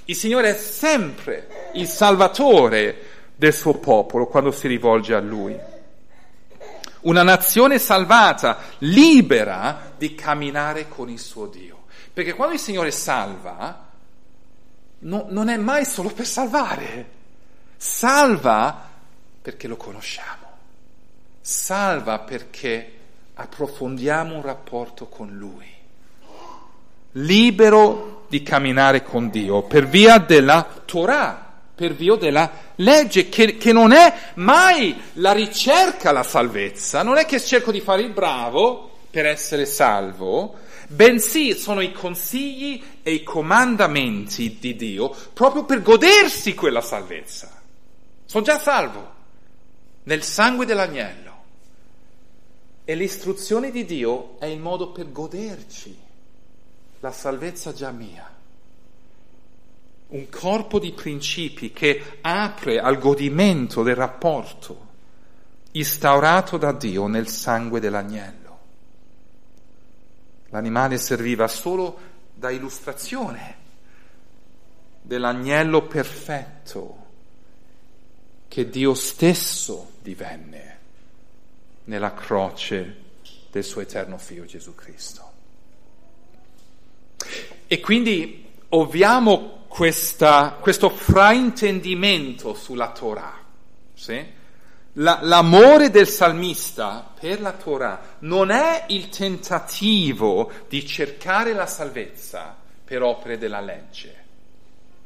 Il 0.07 0.17
Signore 0.17 0.51
è 0.51 0.55
sempre 0.55 1.71
il 1.75 1.87
salvatore 1.87 3.13
del 3.37 3.55
suo 3.55 3.75
popolo 3.75 4.27
quando 4.27 4.51
si 4.51 4.69
rivolge 4.69 5.15
a 5.15 5.21
Lui. 5.21 5.57
Una 7.05 7.23
nazione 7.23 7.79
salvata, 7.79 8.59
libera 8.79 9.93
di 9.97 10.15
camminare 10.15 10.89
con 10.89 11.09
il 11.09 11.19
suo 11.19 11.47
Dio. 11.47 11.85
Perché 12.13 12.35
quando 12.35 12.55
il 12.55 12.61
Signore 12.61 12.91
salva, 12.91 13.89
no, 15.01 15.27
non 15.29 15.49
è 15.49 15.57
mai 15.57 15.85
solo 15.85 16.11
per 16.11 16.27
salvare, 16.27 17.11
salva 17.77 18.91
perché 19.43 19.67
lo 19.69 19.77
conosciamo, 19.77 20.47
salva 21.41 22.21
perché 22.21 22.93
approfondiamo 23.35 24.37
un 24.37 24.43
rapporto 24.43 25.09
con 25.09 25.37
Lui. 25.37 25.73
libero 27.17 28.25
di 28.29 28.43
camminare 28.43 29.03
con 29.03 29.31
Dio 29.31 29.63
per 29.63 29.87
via 29.87 30.19
della 30.19 30.67
Torah, 30.85 31.44
per 31.75 31.95
via 31.95 32.15
della 32.17 32.51
legge, 32.77 33.29
che, 33.29 33.57
che 33.57 33.73
non 33.73 33.93
è 33.93 34.33
mai 34.35 35.01
la 35.15 35.33
ricerca 35.33 36.11
alla 36.11 36.23
salvezza, 36.23 37.03
non 37.03 37.17
è 37.17 37.27
che 37.27 37.41
cerco 37.41 37.73
di 37.73 37.81
fare 37.81 38.03
il 38.03 38.13
bravo 38.13 38.99
per 39.11 39.27
essere 39.27 39.67
salvo, 39.67 40.57
bensì 40.89 41.55
sono 41.55 41.81
i 41.81 41.93
consigli 41.93 42.83
e 43.03 43.13
i 43.13 43.23
comandamenti 43.23 44.59
di 44.61 44.77
Dio 44.77 45.15
proprio 45.33 45.65
per 45.65 45.83
godersi 45.83 46.55
quella 46.55 46.81
salvezza. 46.81 47.63
Sono 48.25 48.45
già 48.45 48.59
salvo 48.59 49.13
nel 50.05 50.23
sangue 50.23 50.67
dell'agnello. 50.67 51.23
E 52.85 52.95
l'istruzione 52.95 53.71
di 53.71 53.85
Dio 53.85 54.39
è 54.39 54.47
il 54.47 54.59
modo 54.59 54.93
per 54.93 55.11
goderci 55.11 55.99
la 57.01 57.13
salvezza 57.13 57.73
già 57.73 57.91
mia. 57.91 58.34
Un 60.09 60.29
corpo 60.29 60.79
di 60.79 60.93
principi 60.93 61.73
che 61.73 62.19
apre 62.21 62.79
al 62.79 62.99
godimento 62.99 63.83
del 63.83 63.97
rapporto 63.97 64.93
instaurato 65.73 66.57
da 66.57 66.73
Dio 66.73 67.07
nel 67.07 67.29
sangue 67.29 67.81
dell'agnello. 67.81 68.59
L'animale 70.51 70.99
serviva 70.99 71.49
solo 71.49 71.99
da 72.35 72.51
illustrazione 72.51 73.63
dell'agnello 75.03 75.83
perfetto 75.83 77.03
che 78.47 78.69
Dio 78.69 78.95
stesso 78.95 79.93
divenne 80.01 80.79
nella 81.85 82.15
croce 82.15 83.03
del 83.51 83.65
suo 83.65 83.81
eterno 83.81 84.17
Figlio 84.17 84.45
Gesù 84.45 84.75
Cristo. 84.75 85.33
E 87.67 87.81
quindi 87.81 88.47
ovviamo 88.71 89.64
questa, 89.75 90.57
questo 90.61 90.89
fraintendimento 90.89 92.55
sulla 92.55 92.93
Torah. 92.93 93.37
Sì? 93.93 94.25
La, 94.99 95.19
l'amore 95.23 95.91
del 95.91 96.07
salmista 96.07 97.11
per 97.19 97.41
la 97.41 97.51
Torah 97.51 98.01
non 98.21 98.53
è 98.53 98.85
il 98.91 99.09
tentativo 99.09 100.49
di 100.69 100.87
cercare 100.87 101.55
la 101.55 101.67
salvezza 101.67 102.57
per 102.85 103.03
opere 103.03 103.37
della 103.37 103.61
legge. 103.61 104.25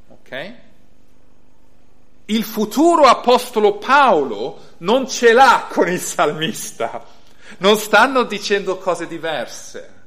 Ok? 0.09 0.55
Il 2.27 2.45
futuro 2.45 3.05
apostolo 3.05 3.79
Paolo 3.79 4.75
non 4.79 5.09
ce 5.09 5.33
l'ha 5.33 5.67
con 5.71 5.89
il 5.89 6.01
salmista. 6.01 7.07
Non 7.57 7.79
stanno 7.79 8.25
dicendo 8.25 8.77
cose 8.77 9.07
diverse. 9.07 9.98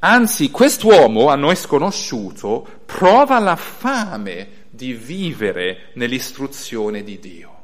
Anzi, 0.00 0.52
quest'uomo 0.52 1.28
a 1.28 1.34
noi 1.34 1.56
sconosciuto 1.56 2.64
prova 2.86 3.40
la 3.40 3.56
fame 3.56 4.66
di 4.70 4.92
vivere 4.92 5.90
nell'istruzione 5.94 7.02
di 7.02 7.18
Dio, 7.18 7.56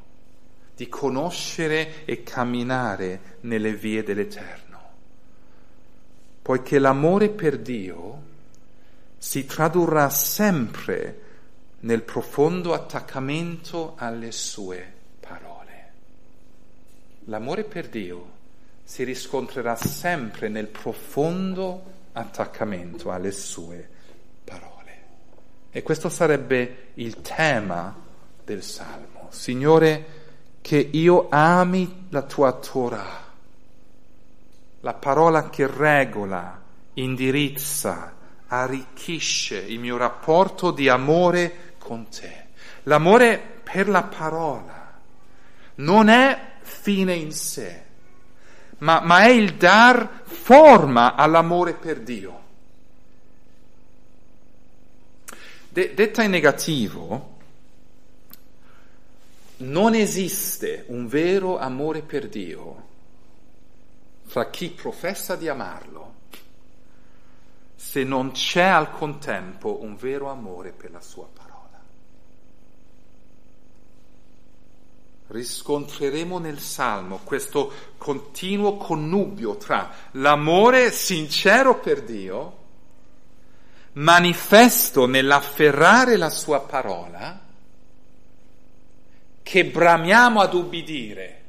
di 0.75 0.89
conoscere 0.89 2.05
e 2.05 2.25
camminare 2.25 3.39
nelle 3.43 3.73
vie 3.73 4.03
dell'Eterno, 4.03 4.81
poiché 6.43 6.81
l'amore 6.81 7.29
per 7.29 7.57
Dio 7.59 8.23
si 9.17 9.47
tradurrà 9.47 10.11
sempre 10.11 11.21
nel 11.81 12.03
profondo 12.03 12.73
attaccamento 12.73 13.95
alle 13.97 14.33
sue 14.33 14.93
parole. 15.21 15.93
L'amore 17.27 17.63
per 17.63 17.87
Dio 17.87 18.33
si 18.83 19.05
riscontrerà 19.05 19.77
sempre 19.77 20.49
nel 20.49 20.67
profondo 20.67 21.63
attaccamento 21.63 21.94
alle 22.15 23.33
sue 23.33 23.89
parole. 24.45 24.73
E 25.71 25.83
questo 25.83 26.09
sarebbe 26.09 26.91
il 26.95 27.21
tema 27.21 27.95
del 28.45 28.63
Salmo. 28.63 29.29
Signore, 29.31 30.23
che 30.61 30.79
io 30.79 31.27
ami 31.29 32.07
la 32.11 32.23
tua 32.23 32.53
Torah, 32.53 33.23
la 34.81 34.95
parola 34.95 35.51
che 35.51 35.67
regola, 35.67 36.61
indirizza, 36.95 38.15
arricchisce 38.47 39.59
il 39.59 39.81
mio 39.81 39.97
rapporto 39.97 40.71
di 40.71 40.89
amore 40.89 41.75
con 41.79 42.09
te. 42.09 42.47
L'amore 42.85 43.61
per 43.63 43.89
la 43.89 44.05
parola 44.05 44.93
non 45.77 46.09
è 46.09 46.53
fine 46.61 47.15
in 47.15 47.33
sé, 47.33 47.84
ma, 48.79 49.01
ma 49.01 49.23
è 49.23 49.29
il 49.29 49.55
dar 49.55 50.23
forma 50.25 51.15
all'amore 51.15 51.75
per 51.75 52.01
Dio. 52.01 52.43
De- 55.69 55.95
detta 55.95 56.23
in 56.23 56.31
negativo, 56.31 57.33
non 59.57 59.95
esiste 59.95 60.85
un 60.89 61.07
vero 61.07 61.59
amore 61.59 62.03
per 62.03 62.29
Dio 62.29 62.93
fra 64.25 64.51
chi 64.51 64.71
professa 64.71 65.37
di 65.37 65.49
amarlo 65.49 66.13
se 67.77 68.03
non 68.03 68.33
c'è 68.33 68.65
al 68.65 68.91
contempo 68.91 69.83
un 69.83 69.95
vero 69.97 70.29
amore 70.29 70.73
per 70.73 70.91
la 70.91 71.01
sua 71.01 71.27
parola. 71.33 71.44
Riscontreremo 75.27 76.39
nel 76.39 76.59
Salmo 76.59 77.21
questo 77.25 77.73
continuo 77.97 78.77
connubio 78.77 79.57
tra 79.57 79.91
l'amore 80.13 80.91
sincero 80.91 81.81
per 81.81 82.03
Dio 82.03 82.63
manifesto 83.95 85.07
nell'afferrare 85.07 86.17
la 86.17 86.31
sua 86.31 86.61
parola, 86.61 87.41
che 89.43 89.65
bramiamo 89.67 90.41
ad 90.41 90.55
ubbidire. 90.55 91.43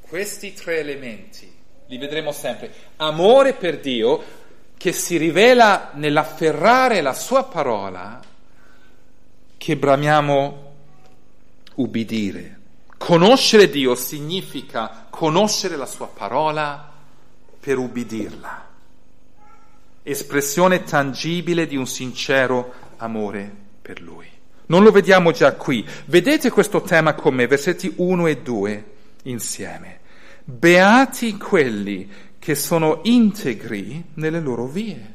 Questi 0.00 0.54
tre 0.54 0.78
elementi 0.78 1.52
li 1.86 1.98
vedremo 1.98 2.32
sempre. 2.32 2.72
Amore 2.96 3.54
per 3.54 3.80
Dio 3.80 4.42
che 4.76 4.92
si 4.92 5.16
rivela 5.16 5.90
nell'afferrare 5.94 7.00
la 7.00 7.14
sua 7.14 7.44
parola, 7.44 8.20
che 9.56 9.76
bramiamo 9.76 10.72
ubbidire. 11.76 12.60
Conoscere 12.96 13.68
Dio 13.68 13.94
significa 13.94 15.06
conoscere 15.10 15.76
la 15.76 15.86
sua 15.86 16.06
parola 16.06 16.92
per 17.60 17.78
ubbidirla 17.78 18.72
espressione 20.06 20.84
tangibile 20.84 21.66
di 21.66 21.76
un 21.76 21.86
sincero 21.86 22.72
amore 22.98 23.50
per 23.80 24.00
Lui. 24.00 24.26
Non 24.66 24.82
lo 24.82 24.90
vediamo 24.90 25.32
già 25.32 25.54
qui. 25.54 25.84
Vedete 26.04 26.50
questo 26.50 26.82
tema 26.82 27.14
con 27.14 27.34
me, 27.34 27.46
versetti 27.46 27.92
1 27.96 28.26
e 28.26 28.38
2 28.38 28.84
insieme. 29.24 30.00
Beati 30.44 31.36
quelli 31.38 32.08
che 32.38 32.54
sono 32.54 33.00
integri 33.04 34.04
nelle 34.14 34.40
loro 34.40 34.66
vie, 34.66 35.12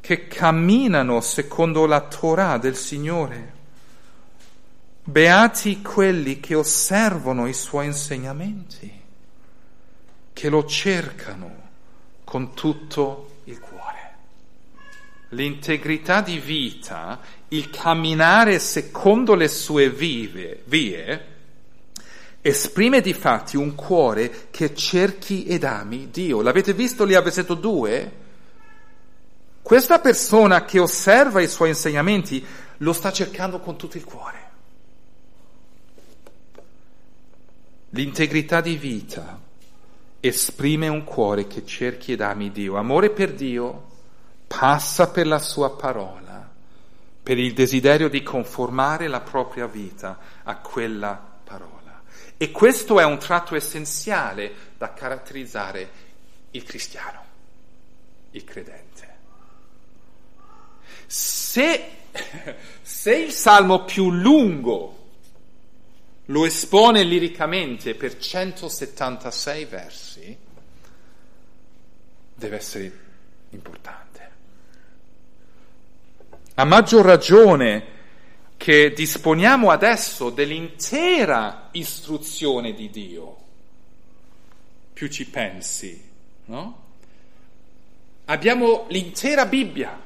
che 0.00 0.28
camminano 0.28 1.20
secondo 1.20 1.86
la 1.86 2.00
Torah 2.02 2.56
del 2.58 2.76
Signore. 2.76 3.53
Beati 5.06 5.82
quelli 5.82 6.40
che 6.40 6.54
osservano 6.54 7.46
i 7.46 7.52
suoi 7.52 7.84
insegnamenti, 7.84 8.90
che 10.32 10.48
lo 10.48 10.64
cercano 10.64 11.68
con 12.24 12.54
tutto 12.54 13.40
il 13.44 13.60
cuore. 13.60 13.82
L'integrità 15.30 16.22
di 16.22 16.38
vita, 16.38 17.20
il 17.48 17.68
camminare 17.68 18.58
secondo 18.58 19.34
le 19.34 19.48
sue 19.48 19.90
vive, 19.90 20.62
vie, 20.64 21.26
esprime 22.40 23.02
di 23.02 23.12
fatti 23.12 23.58
un 23.58 23.74
cuore 23.74 24.48
che 24.50 24.74
cerchi 24.74 25.44
ed 25.44 25.64
ami 25.64 26.08
Dio. 26.10 26.40
L'avete 26.40 26.72
visto 26.72 27.04
lì 27.04 27.14
a 27.14 27.20
versetto 27.20 27.52
2? 27.52 28.12
Questa 29.60 29.98
persona 29.98 30.64
che 30.64 30.78
osserva 30.78 31.42
i 31.42 31.48
suoi 31.48 31.68
insegnamenti 31.68 32.42
lo 32.78 32.92
sta 32.94 33.12
cercando 33.12 33.60
con 33.60 33.76
tutto 33.76 33.98
il 33.98 34.04
cuore. 34.04 34.52
L'integrità 37.94 38.60
di 38.60 38.76
vita 38.76 39.40
esprime 40.18 40.88
un 40.88 41.04
cuore 41.04 41.46
che 41.46 41.64
cerchi 41.64 42.10
ed 42.10 42.22
ami 42.22 42.50
Dio. 42.50 42.76
Amore 42.76 43.10
per 43.10 43.32
Dio 43.32 43.92
passa 44.48 45.10
per 45.10 45.28
la 45.28 45.38
sua 45.38 45.76
parola, 45.76 46.50
per 47.22 47.38
il 47.38 47.54
desiderio 47.54 48.08
di 48.08 48.20
conformare 48.24 49.06
la 49.06 49.20
propria 49.20 49.66
vita 49.66 50.18
a 50.42 50.56
quella 50.56 51.14
parola. 51.44 52.02
E 52.36 52.50
questo 52.50 52.98
è 52.98 53.04
un 53.04 53.18
tratto 53.18 53.54
essenziale 53.54 54.52
da 54.76 54.92
caratterizzare 54.92 55.90
il 56.50 56.64
cristiano, 56.64 57.22
il 58.32 58.42
credente. 58.42 59.14
Se, 61.06 61.90
se 62.82 63.14
il 63.14 63.30
salmo 63.30 63.84
più 63.84 64.10
lungo 64.10 64.93
lo 66.26 66.46
espone 66.46 67.02
liricamente 67.02 67.94
per 67.94 68.18
176 68.18 69.64
versi, 69.66 70.36
deve 72.34 72.56
essere 72.56 73.00
importante. 73.50 74.30
A 76.54 76.64
maggior 76.64 77.04
ragione 77.04 77.92
che 78.56 78.92
disponiamo 78.92 79.70
adesso 79.70 80.30
dell'intera 80.30 81.68
istruzione 81.72 82.72
di 82.72 82.88
Dio, 82.90 83.36
più 84.92 85.08
ci 85.08 85.26
pensi, 85.26 86.10
no? 86.46 86.82
Abbiamo 88.26 88.86
l'intera 88.88 89.44
Bibbia, 89.44 90.00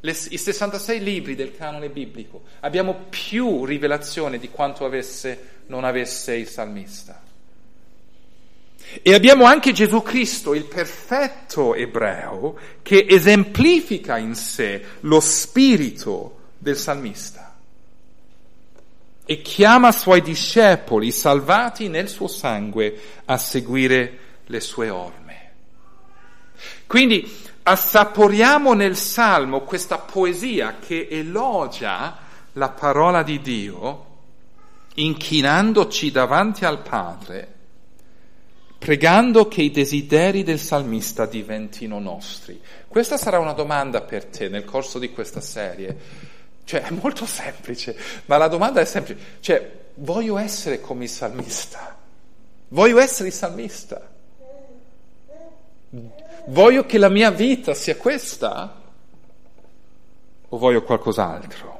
le, 0.00 0.10
i 0.30 0.38
66 0.38 1.00
libri 1.02 1.34
del 1.34 1.56
canone 1.56 1.88
biblico, 1.88 2.42
abbiamo 2.60 3.06
più 3.08 3.64
rivelazione 3.64 4.38
di 4.38 4.50
quanto 4.50 4.84
avesse, 4.84 5.62
non 5.66 5.84
avesse 5.84 6.34
il 6.34 6.48
salmista. 6.48 7.22
E 9.02 9.14
abbiamo 9.14 9.44
anche 9.44 9.72
Gesù 9.72 10.02
Cristo, 10.02 10.54
il 10.54 10.64
perfetto 10.64 11.74
ebreo, 11.74 12.56
che 12.82 13.06
esemplifica 13.08 14.16
in 14.16 14.34
sé 14.34 14.82
lo 15.00 15.18
spirito 15.20 16.38
del 16.58 16.76
salmista 16.76 17.46
e 19.28 19.42
chiama 19.42 19.88
i 19.88 19.92
suoi 19.92 20.22
discepoli 20.22 21.10
salvati 21.10 21.88
nel 21.88 22.08
suo 22.08 22.28
sangue 22.28 22.96
a 23.24 23.36
seguire 23.36 24.18
le 24.46 24.60
sue 24.60 24.88
orme. 24.88 25.50
Quindi 26.86 27.28
assaporiamo 27.68 28.74
nel 28.74 28.96
Salmo 28.96 29.62
questa 29.62 29.98
poesia 29.98 30.76
che 30.78 31.08
elogia 31.10 32.16
la 32.52 32.68
parola 32.68 33.24
di 33.24 33.40
Dio, 33.40 34.04
inchinandoci 34.94 36.12
davanti 36.12 36.64
al 36.64 36.80
Padre, 36.82 37.54
pregando 38.78 39.48
che 39.48 39.62
i 39.62 39.72
desideri 39.72 40.44
del 40.44 40.60
salmista 40.60 41.26
diventino 41.26 41.98
nostri. 41.98 42.60
Questa 42.86 43.16
sarà 43.16 43.40
una 43.40 43.52
domanda 43.52 44.00
per 44.00 44.26
te 44.26 44.48
nel 44.48 44.64
corso 44.64 45.00
di 45.00 45.10
questa 45.10 45.40
serie. 45.40 45.98
Cioè, 46.62 46.82
è 46.82 46.90
molto 46.90 47.26
semplice, 47.26 47.96
ma 48.26 48.36
la 48.36 48.48
domanda 48.48 48.80
è 48.80 48.84
semplice. 48.84 49.38
Cioè, 49.40 49.72
voglio 49.94 50.38
essere 50.38 50.80
come 50.80 51.04
il 51.04 51.10
salmista. 51.10 51.96
Voglio 52.68 53.00
essere 53.00 53.28
il 53.28 53.34
salmista. 53.34 54.14
Voglio 56.48 56.86
che 56.86 56.98
la 56.98 57.08
mia 57.08 57.30
vita 57.30 57.74
sia 57.74 57.96
questa 57.96 58.80
o 60.48 60.58
voglio 60.58 60.82
qualcos'altro? 60.82 61.74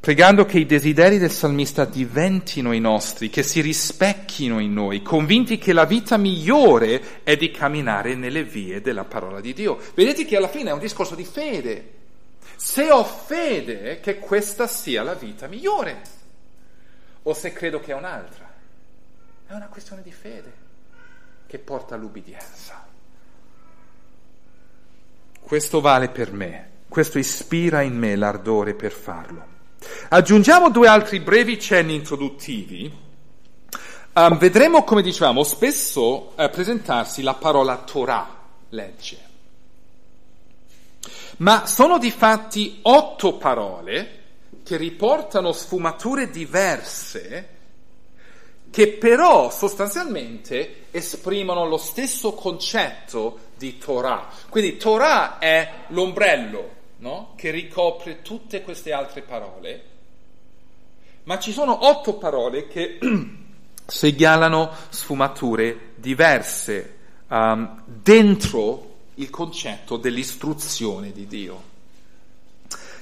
Pregando 0.00 0.44
che 0.44 0.58
i 0.58 0.66
desideri 0.66 1.18
del 1.18 1.30
salmista 1.30 1.84
diventino 1.84 2.72
i 2.72 2.80
nostri, 2.80 3.30
che 3.30 3.42
si 3.42 3.60
rispecchino 3.60 4.58
in 4.58 4.72
noi, 4.72 5.00
convinti 5.02 5.56
che 5.58 5.72
la 5.72 5.84
vita 5.84 6.16
migliore 6.16 7.22
è 7.22 7.36
di 7.36 7.50
camminare 7.50 8.14
nelle 8.14 8.44
vie 8.44 8.80
della 8.80 9.04
parola 9.04 9.40
di 9.40 9.54
Dio. 9.54 9.78
Vedete 9.94 10.24
che 10.24 10.36
alla 10.36 10.48
fine 10.48 10.70
è 10.70 10.74
un 10.74 10.78
discorso 10.78 11.14
di 11.14 11.24
fede. 11.24 11.92
Se 12.56 12.90
ho 12.90 13.04
fede 13.04 14.00
che 14.00 14.18
questa 14.18 14.66
sia 14.66 15.02
la 15.02 15.14
vita 15.14 15.46
migliore, 15.46 16.02
o 17.22 17.32
se 17.32 17.52
credo 17.52 17.80
che 17.80 17.92
è 17.92 17.94
un'altra. 17.94 18.43
È 19.54 19.56
una 19.56 19.68
questione 19.68 20.02
di 20.02 20.10
fede 20.10 20.52
che 21.46 21.60
porta 21.60 21.94
all'ubbidienza. 21.94 22.84
Questo 25.40 25.80
vale 25.80 26.08
per 26.08 26.32
me, 26.32 26.70
questo 26.88 27.20
ispira 27.20 27.80
in 27.80 27.96
me 27.96 28.16
l'ardore 28.16 28.74
per 28.74 28.90
farlo. 28.90 29.46
Aggiungiamo 30.08 30.70
due 30.70 30.88
altri 30.88 31.20
brevi 31.20 31.60
cenni 31.60 31.94
introduttivi. 31.94 32.92
Um, 34.14 34.38
vedremo, 34.38 34.82
come 34.82 35.02
dicevamo, 35.02 35.44
spesso 35.44 36.32
uh, 36.34 36.50
presentarsi 36.50 37.22
la 37.22 37.34
parola 37.34 37.76
Torah, 37.76 38.36
legge. 38.70 39.18
Ma 41.36 41.64
sono 41.66 41.98
di 41.98 42.10
fatti 42.10 42.80
otto 42.82 43.36
parole 43.36 44.22
che 44.64 44.76
riportano 44.76 45.52
sfumature 45.52 46.28
diverse 46.28 47.53
che 48.74 48.88
però 48.88 49.52
sostanzialmente 49.52 50.86
esprimono 50.90 51.64
lo 51.64 51.76
stesso 51.76 52.32
concetto 52.32 53.38
di 53.56 53.78
Torah. 53.78 54.26
Quindi 54.48 54.78
Torah 54.78 55.38
è 55.38 55.84
l'ombrello 55.90 56.70
no? 56.96 57.34
che 57.36 57.52
ricopre 57.52 58.20
tutte 58.22 58.62
queste 58.62 58.92
altre 58.92 59.22
parole, 59.22 59.84
ma 61.22 61.38
ci 61.38 61.52
sono 61.52 61.86
otto 61.86 62.14
parole 62.14 62.66
che 62.66 62.98
segnalano 63.86 64.72
sfumature 64.88 65.92
diverse 65.94 66.96
um, 67.28 67.80
dentro 67.84 68.94
il 69.14 69.30
concetto 69.30 69.96
dell'istruzione 69.98 71.12
di 71.12 71.28
Dio. 71.28 71.62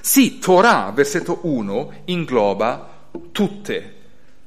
Sì, 0.01 0.37
Torah, 0.37 0.91
versetto 0.93 1.39
1, 1.41 2.01
ingloba 2.05 3.07
tutte 3.31 4.01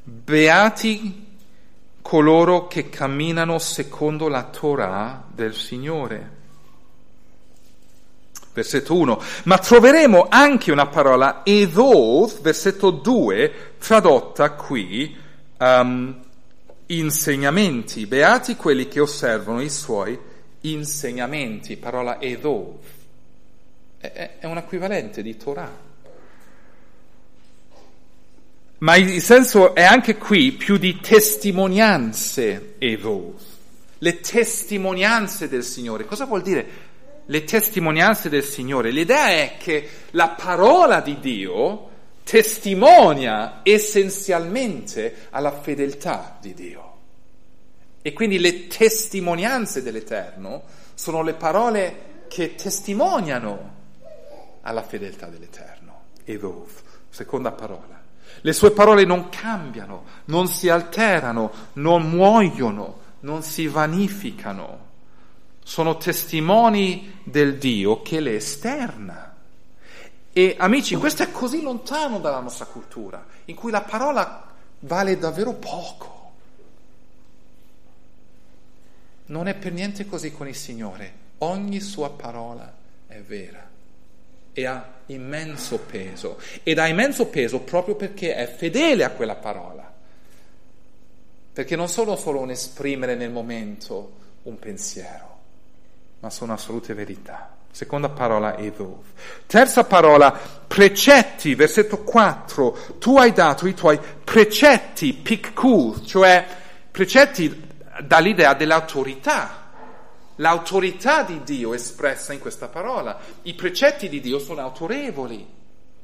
Beati 0.08 1.26
coloro 2.00 2.68
che 2.68 2.88
camminano 2.88 3.58
secondo 3.58 4.28
la 4.28 4.44
Torah 4.44 5.24
del 5.26 5.52
Signore. 5.52 6.30
Versetto 8.52 8.94
1. 8.94 9.20
Ma 9.42 9.58
troveremo 9.58 10.28
anche 10.30 10.70
una 10.70 10.86
parola 10.86 11.40
Evoth, 11.44 12.40
versetto 12.40 12.90
2, 12.90 13.72
tradotta 13.78 14.52
qui, 14.52 15.16
um, 15.58 16.22
insegnamenti. 16.86 18.06
Beati 18.06 18.54
quelli 18.54 18.86
che 18.86 19.00
osservano 19.00 19.60
i 19.60 19.70
suoi 19.70 20.16
insegnamenti. 20.60 21.76
Parola 21.76 22.20
Evoth. 22.20 22.84
È, 23.98 24.36
è 24.38 24.46
un 24.46 24.58
equivalente 24.58 25.20
di 25.20 25.36
Torah. 25.36 25.85
Ma 28.78 28.96
il 28.96 29.22
senso 29.22 29.74
è 29.74 29.82
anche 29.82 30.16
qui 30.16 30.52
più 30.52 30.76
di 30.76 31.00
testimonianze 31.00 32.74
evo, 32.76 33.34
le 33.98 34.20
testimonianze 34.20 35.48
del 35.48 35.64
Signore. 35.64 36.04
Cosa 36.04 36.26
vuol 36.26 36.42
dire 36.42 36.66
le 37.24 37.44
testimonianze 37.44 38.28
del 38.28 38.44
Signore? 38.44 38.90
L'idea 38.90 39.28
è 39.28 39.54
che 39.58 39.88
la 40.10 40.28
parola 40.28 41.00
di 41.00 41.18
Dio 41.20 41.88
testimonia 42.22 43.60
essenzialmente 43.62 45.28
alla 45.30 45.52
fedeltà 45.52 46.36
di 46.38 46.52
Dio. 46.52 46.94
E 48.02 48.12
quindi 48.12 48.38
le 48.38 48.66
testimonianze 48.66 49.82
dell'Eterno 49.82 50.64
sono 50.92 51.22
le 51.22 51.32
parole 51.32 52.24
che 52.28 52.54
testimoniano 52.56 53.74
alla 54.60 54.82
fedeltà 54.82 55.28
dell'Eterno. 55.28 56.02
Evov, 56.24 56.68
seconda 57.08 57.52
parola. 57.52 58.05
Le 58.40 58.52
sue 58.52 58.70
parole 58.70 59.04
non 59.04 59.28
cambiano, 59.28 60.04
non 60.26 60.48
si 60.48 60.68
alterano, 60.68 61.52
non 61.74 62.08
muoiono, 62.08 63.00
non 63.20 63.42
si 63.42 63.66
vanificano. 63.66 64.84
Sono 65.62 65.96
testimoni 65.96 67.20
del 67.24 67.58
Dio 67.58 68.02
che 68.02 68.20
le 68.20 68.36
esterna. 68.36 69.34
E 70.32 70.54
amici, 70.58 70.96
questo 70.96 71.22
è 71.22 71.30
così 71.30 71.62
lontano 71.62 72.20
dalla 72.20 72.40
nostra 72.40 72.66
cultura, 72.66 73.24
in 73.46 73.54
cui 73.54 73.70
la 73.70 73.82
parola 73.82 74.52
vale 74.80 75.18
davvero 75.18 75.54
poco. 75.54 76.14
Non 79.26 79.48
è 79.48 79.54
per 79.54 79.72
niente 79.72 80.06
così 80.06 80.30
con 80.30 80.46
il 80.46 80.54
Signore. 80.54 81.24
Ogni 81.38 81.80
sua 81.80 82.10
parola 82.10 82.72
è 83.06 83.20
vera 83.20 83.74
e 84.58 84.64
ha 84.64 84.82
immenso 85.06 85.78
peso 85.80 86.40
ed 86.62 86.78
ha 86.78 86.86
immenso 86.86 87.26
peso 87.26 87.60
proprio 87.60 87.94
perché 87.94 88.34
è 88.34 88.46
fedele 88.46 89.04
a 89.04 89.10
quella 89.10 89.34
parola. 89.34 89.92
Perché 91.52 91.76
non 91.76 91.90
sono 91.90 92.16
solo 92.16 92.40
un 92.40 92.50
esprimere 92.50 93.14
nel 93.16 93.30
momento 93.30 94.12
un 94.44 94.58
pensiero, 94.58 95.38
ma 96.20 96.30
sono 96.30 96.54
assolute 96.54 96.94
verità. 96.94 97.54
Seconda 97.70 98.08
parola, 98.08 98.56
Evov. 98.56 99.02
Terza 99.44 99.84
parola, 99.84 100.32
precetti, 100.66 101.54
versetto 101.54 102.02
4. 102.02 102.96
Tu 102.98 103.18
hai 103.18 103.32
dato 103.32 103.66
i 103.66 103.74
tuoi 103.74 104.00
precetti, 104.24 105.12
pikku, 105.12 106.00
cioè 106.02 106.46
precetti 106.90 107.68
dall'idea 108.00 108.54
dell'autorità 108.54 109.65
l'autorità 110.36 111.22
di 111.22 111.42
Dio 111.42 111.74
espressa 111.74 112.32
in 112.32 112.38
questa 112.38 112.68
parola. 112.68 113.18
I 113.42 113.54
precetti 113.54 114.08
di 114.08 114.20
Dio 114.20 114.38
sono 114.38 114.60
autorevoli, 114.60 115.46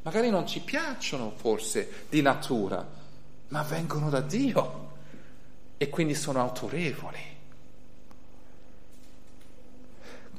magari 0.02 0.30
non 0.30 0.46
ci 0.46 0.60
piacciono 0.60 1.32
forse 1.36 2.06
di 2.08 2.22
natura, 2.22 2.86
ma 3.48 3.62
vengono 3.62 4.10
da 4.10 4.20
Dio 4.20 4.90
e 5.76 5.88
quindi 5.88 6.14
sono 6.14 6.40
autorevoli. 6.40 7.32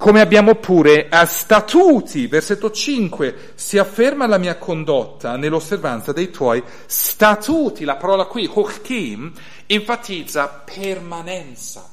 come 0.03 0.19
abbiamo 0.19 0.56
pure 0.56 1.08
a 1.08 1.25
statuti, 1.25 2.27
versetto 2.27 2.71
5, 2.71 3.53
si 3.56 3.77
afferma 3.77 4.27
la 4.27 4.38
mia 4.38 4.58
condotta 4.58 5.38
nell'osservanza 5.38 6.12
dei 6.12 6.29
tuoi 6.29 6.62
statuti. 6.86 7.86
La 7.86 7.95
parola 7.95 8.25
qui, 8.25 8.49
hochkim, 8.51 9.32
enfatizza 9.65 10.49
permanenza. 10.49 11.92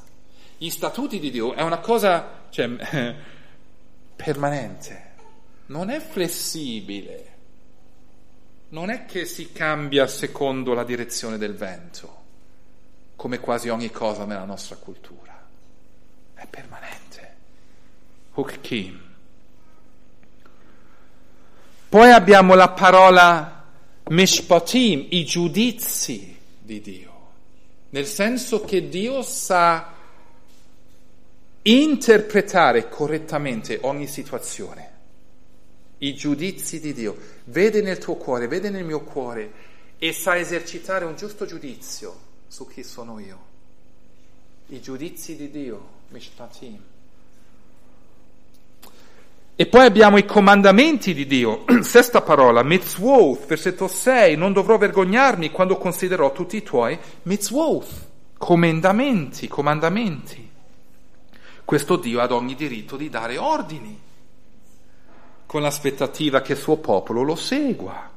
Gli 0.63 0.69
statuti 0.69 1.19
di 1.19 1.31
Dio 1.31 1.55
è 1.55 1.63
una 1.63 1.79
cosa 1.79 2.43
cioè, 2.51 2.69
permanente, 4.15 5.13
non 5.69 5.89
è 5.89 5.99
flessibile, 6.01 7.29
non 8.69 8.91
è 8.91 9.07
che 9.07 9.25
si 9.25 9.53
cambia 9.53 10.07
secondo 10.07 10.75
la 10.75 10.85
direzione 10.85 11.39
del 11.39 11.55
vento, 11.55 12.23
come 13.17 13.41
quasi 13.41 13.71
ogni 13.71 13.91
cosa 13.91 14.27
nella 14.27 14.45
nostra 14.45 14.77
cultura, 14.77 15.35
è 16.35 16.45
permanente. 16.45 17.35
Hukkim. 18.35 19.01
Poi 21.89 22.11
abbiamo 22.11 22.55
la 22.55 22.69
parola 22.69 23.65
mishpatim, 24.09 25.07
i 25.09 25.25
giudizi 25.25 26.39
di 26.59 26.83
Dio, 26.83 27.31
nel 27.89 28.05
senso 28.05 28.63
che 28.63 28.91
Dio 28.91 29.23
sa 29.23 29.95
interpretare 31.63 32.89
correttamente 32.89 33.79
ogni 33.83 34.07
situazione. 34.07 34.89
I 35.99 36.15
giudizi 36.15 36.81
di 36.81 36.95
Dio. 36.95 37.17
Vede 37.45 37.83
nel 37.83 37.99
tuo 37.99 38.15
cuore, 38.15 38.49
vede 38.49 38.71
nel 38.71 38.85
mio 38.85 39.01
cuore 39.01 39.53
e 39.99 40.13
sa 40.13 40.39
esercitare 40.39 41.05
un 41.05 41.17
giusto 41.17 41.45
giudizio 41.45 42.29
su 42.49 42.67
chi 42.67 42.83
sono 42.83 43.19
io. 43.19 43.49
I 44.69 44.81
giudizi 44.81 45.37
di 45.37 45.51
Dio, 45.51 45.89
mishpatim. 46.09 46.79
E 49.57 49.67
poi 49.67 49.85
abbiamo 49.85 50.17
i 50.17 50.25
comandamenti 50.25 51.13
di 51.13 51.27
Dio. 51.27 51.67
Sesta 51.83 52.23
parola, 52.23 52.63
mitzvot, 52.63 53.45
versetto 53.45 53.89
6, 53.89 54.35
non 54.37 54.55
dovrò 54.55 54.79
vergognarmi 54.79 55.51
quando 55.51 55.77
considerò 55.77 56.33
tutti 56.33 56.57
i 56.57 56.63
tuoi 56.63 56.99
mitzvot, 57.25 57.87
comandamenti, 58.39 59.49
comandamenti. 59.49 60.50
Questo 61.71 61.95
Dio 61.95 62.21
ha 62.21 62.27
ogni 62.35 62.57
diritto 62.57 62.97
di 62.97 63.09
dare 63.09 63.39
ordini, 63.39 63.97
con 65.47 65.63
l'aspettativa 65.63 66.41
che 66.41 66.55
il 66.55 66.59
suo 66.59 66.79
popolo 66.79 67.23
lo 67.23 67.37
segua. 67.37 68.11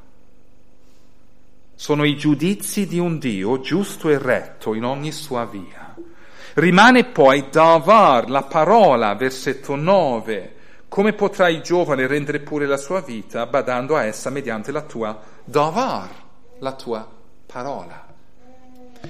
Sono 1.76 2.04
i 2.04 2.18
giudizi 2.18 2.88
di 2.88 2.98
un 2.98 3.20
Dio 3.20 3.60
giusto 3.60 4.10
e 4.10 4.18
retto 4.18 4.74
in 4.74 4.84
ogni 4.84 5.12
sua 5.12 5.46
via. 5.46 5.94
Rimane 6.56 7.06
poi 7.06 7.48
davar, 7.52 8.28
la 8.28 8.42
parola, 8.42 9.14
versetto 9.14 9.76
9, 9.76 10.56
come 10.88 11.14
potrà 11.14 11.48
il 11.48 11.62
giovane 11.62 12.08
rendere 12.08 12.40
pure 12.40 12.66
la 12.66 12.78
sua 12.78 13.02
vita 13.02 13.46
badando 13.46 13.96
a 13.96 14.04
essa 14.04 14.32
mediante 14.32 14.72
la 14.72 14.82
tua 14.82 15.22
davar, 15.46 16.10
la 16.58 16.74
tua 16.74 17.08
parola? 17.46 18.13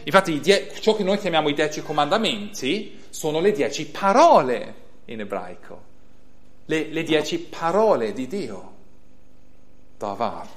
Infatti 0.04 0.40
die- 0.40 0.72
ciò 0.80 0.96
che 0.96 1.04
noi 1.04 1.18
chiamiamo 1.18 1.50
i 1.50 1.54
dieci 1.54 1.82
comandamenti 1.82 3.02
sono 3.10 3.40
le 3.40 3.52
dieci 3.52 3.86
parole 3.86 4.82
in 5.06 5.20
ebraico, 5.20 5.82
le, 6.66 6.88
le 6.90 7.04
dieci 7.04 7.38
parole 7.40 8.14
di 8.14 8.28
Dio. 8.28 8.72
Davar. 9.98 10.48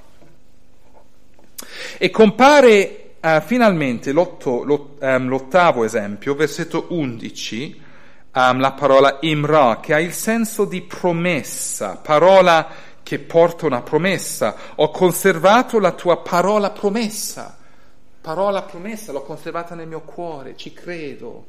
E 1.98 2.10
compare 2.10 3.14
uh, 3.20 3.40
finalmente 3.40 4.12
l'otto, 4.12 4.64
l'ott- 4.64 5.02
um, 5.02 5.28
l'ottavo 5.28 5.84
esempio, 5.84 6.34
versetto 6.34 6.86
11, 6.90 7.82
um, 8.34 8.60
la 8.60 8.72
parola 8.72 9.18
imra, 9.20 9.78
che 9.80 9.94
ha 9.94 10.00
il 10.00 10.12
senso 10.12 10.64
di 10.64 10.82
promessa, 10.82 11.96
parola 11.96 12.68
che 13.02 13.18
porta 13.20 13.66
una 13.66 13.82
promessa. 13.82 14.56
Ho 14.76 14.90
conservato 14.90 15.78
la 15.78 15.92
tua 15.92 16.18
parola 16.18 16.70
promessa. 16.70 17.56
Parola 18.26 18.62
promessa, 18.62 19.12
l'ho 19.12 19.22
conservata 19.22 19.76
nel 19.76 19.86
mio 19.86 20.00
cuore, 20.00 20.56
ci 20.56 20.72
credo. 20.72 21.46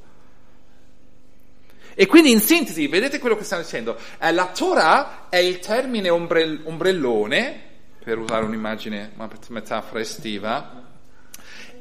E 1.96 2.06
quindi 2.06 2.30
in 2.30 2.40
sintesi, 2.40 2.86
vedete 2.86 3.18
quello 3.18 3.36
che 3.36 3.44
stanno 3.44 3.64
dicendo? 3.64 3.98
Eh, 4.20 4.32
la 4.32 4.52
Torah 4.52 5.28
è 5.28 5.38
il 5.38 5.58
termine 5.58 6.10
ombrell- 6.10 6.68
ombrellone, 6.68 7.62
per 8.04 8.20
usare 8.20 8.46
un'immagine, 8.46 9.14
una 9.16 9.28
metafora 9.48 10.02
estiva, 10.02 10.84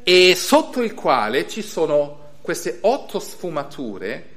e 0.03 0.35
sotto 0.35 0.81
il 0.81 0.95
quale 0.95 1.47
ci 1.47 1.61
sono 1.61 2.31
queste 2.41 2.79
otto 2.81 3.19
sfumature 3.19 4.31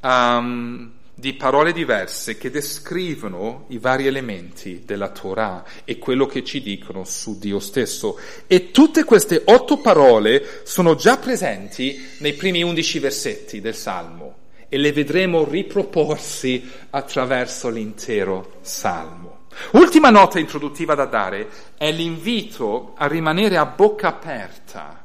um, 0.00 0.90
di 1.20 1.34
parole 1.34 1.72
diverse 1.72 2.38
che 2.38 2.50
descrivono 2.50 3.66
i 3.68 3.78
vari 3.78 4.06
elementi 4.06 4.82
della 4.86 5.10
Torah 5.10 5.62
e 5.84 5.98
quello 5.98 6.24
che 6.24 6.42
ci 6.42 6.62
dicono 6.62 7.04
su 7.04 7.38
Dio 7.38 7.60
stesso. 7.60 8.18
E 8.46 8.70
tutte 8.70 9.04
queste 9.04 9.42
otto 9.44 9.76
parole 9.76 10.62
sono 10.64 10.94
già 10.94 11.18
presenti 11.18 12.02
nei 12.20 12.32
primi 12.32 12.62
undici 12.62 12.98
versetti 12.98 13.60
del 13.60 13.74
Salmo 13.74 14.36
e 14.70 14.78
le 14.78 14.92
vedremo 14.92 15.44
riproporsi 15.44 16.66
attraverso 16.88 17.68
l'intero 17.68 18.54
Salmo. 18.62 19.40
Ultima 19.72 20.08
nota 20.08 20.38
introduttiva 20.38 20.94
da 20.94 21.04
dare 21.04 21.48
è 21.76 21.92
l'invito 21.92 22.94
a 22.96 23.06
rimanere 23.06 23.58
a 23.58 23.66
bocca 23.66 24.08
aperta 24.08 25.04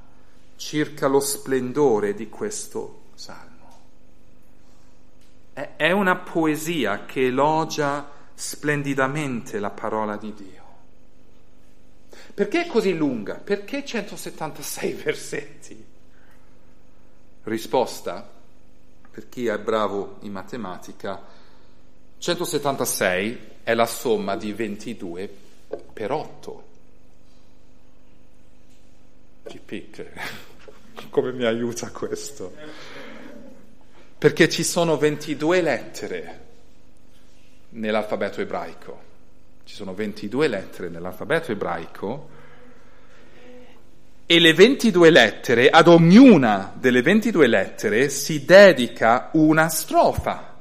circa 0.56 1.08
lo 1.08 1.20
splendore 1.20 2.14
di 2.14 2.30
questo 2.30 3.02
Salmo 3.16 3.55
è 5.78 5.92
una 5.92 6.18
poesia 6.18 7.06
che 7.06 7.28
elogia 7.28 8.12
splendidamente 8.34 9.58
la 9.60 9.70
parola 9.70 10.18
di 10.18 10.34
Dio. 10.34 10.64
Perché 12.34 12.66
è 12.66 12.68
così 12.68 12.94
lunga? 12.94 13.36
Perché 13.36 13.86
176 13.86 14.92
versetti? 15.02 15.86
Risposta, 17.44 18.30
per 19.10 19.30
chi 19.30 19.46
è 19.46 19.58
bravo 19.58 20.18
in 20.22 20.34
matematica, 20.34 21.22
176 22.18 23.40
è 23.64 23.74
la 23.74 23.86
somma 23.86 24.36
di 24.36 24.52
22 24.52 25.34
per 25.94 26.12
8. 26.12 26.64
GP, 29.48 30.10
come 31.10 31.32
mi 31.32 31.46
aiuta 31.46 31.90
questo? 31.92 32.54
Perché 34.18 34.50
ci 34.50 34.64
sono 34.64 34.98
22 34.98 35.62
lettere 35.62 36.40
nell'alfabeto 37.70 38.42
ebraico. 38.42 39.04
Ci 39.66 39.76
sono 39.76 39.94
22 39.94 40.48
lettere 40.48 40.90
nell'alfabeto 40.90 41.52
ebraico 41.52 42.30
e 44.28 44.40
le 44.40 44.54
22 44.54 45.10
lettere, 45.12 45.70
ad 45.70 45.88
ognuna 45.88 46.74
delle 46.76 47.02
22 47.02 47.48
lettere 47.48 48.10
si 48.10 48.44
dedica 48.44 49.30
una 49.34 49.70
strofa, 49.70 50.56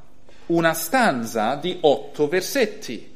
una 0.46 0.74
stanza 0.74 1.54
di 1.54 1.78
otto 1.80 2.28
versetti. 2.28 3.12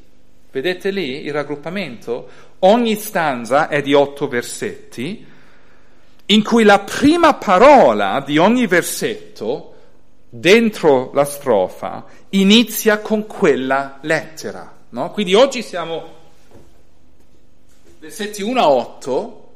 Vedete 0.51 0.89
lì 0.89 1.25
il 1.25 1.33
raggruppamento? 1.33 2.29
Ogni 2.59 2.95
stanza 2.95 3.67
è 3.67 3.81
di 3.81 3.93
otto 3.93 4.27
versetti, 4.27 5.25
in 6.25 6.43
cui 6.43 6.63
la 6.63 6.79
prima 6.79 7.35
parola 7.35 8.23
di 8.25 8.39
ogni 8.39 8.65
versetto 8.65 9.75
dentro 10.29 11.11
la 11.13 11.25
strofa 11.25 12.05
inizia 12.29 12.99
con 12.99 13.25
quella 13.25 13.97
lettera. 14.01 14.77
No? 14.89 15.11
Quindi 15.11 15.33
oggi 15.33 15.61
siamo 15.61 16.17
versetti 17.99 18.41
1 18.41 18.61
a 18.61 18.69
8 18.69 19.49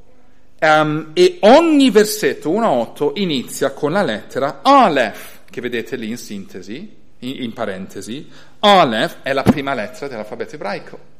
um, 0.59 1.11
e 1.13 1.37
ogni 1.41 1.91
versetto 1.91 2.49
1 2.49 2.65
a 2.65 2.71
8 2.71 3.13
inizia 3.15 3.71
con 3.71 3.91
la 3.91 4.03
lettera 4.03 4.59
Aleph, 4.61 5.41
che 5.49 5.61
vedete 5.61 5.95
lì 5.95 6.09
in 6.09 6.17
sintesi, 6.17 6.95
in, 7.19 7.43
in 7.43 7.53
parentesi. 7.53 8.29
Aleph 8.59 9.17
è 9.21 9.33
la 9.33 9.43
prima 9.43 9.73
lettera 9.73 10.07
dell'alfabeto 10.07 10.55
ebraico. 10.55 11.11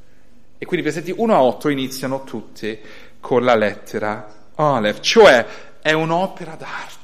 E 0.57 0.65
quindi 0.65 0.87
i 0.87 0.91
versetti 0.91 1.13
1 1.15 1.33
a 1.33 1.43
8 1.43 1.69
iniziano 1.69 2.23
tutti 2.23 2.79
con 3.19 3.43
la 3.43 3.55
lettera 3.55 4.49
Aleph, 4.55 4.99
cioè 4.99 5.45
è 5.81 5.91
un'opera 5.91 6.55
d'arte 6.55 7.02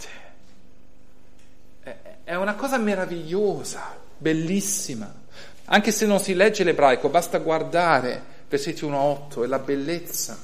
è 2.30 2.36
una 2.36 2.54
cosa 2.54 2.78
meravigliosa, 2.78 3.98
bellissima. 4.15 5.12
Anche 5.65 5.89
se 5.89 6.06
non 6.06 6.20
si 6.20 6.36
legge 6.36 6.63
l'ebraico, 6.63 7.10
basta 7.10 7.39
guardare 7.39 8.22
versetti 8.48 8.86
1 8.86 8.96
a 8.96 9.02
8 9.02 9.44
e 9.44 9.48
la 9.48 9.58
bellezza 9.58 10.38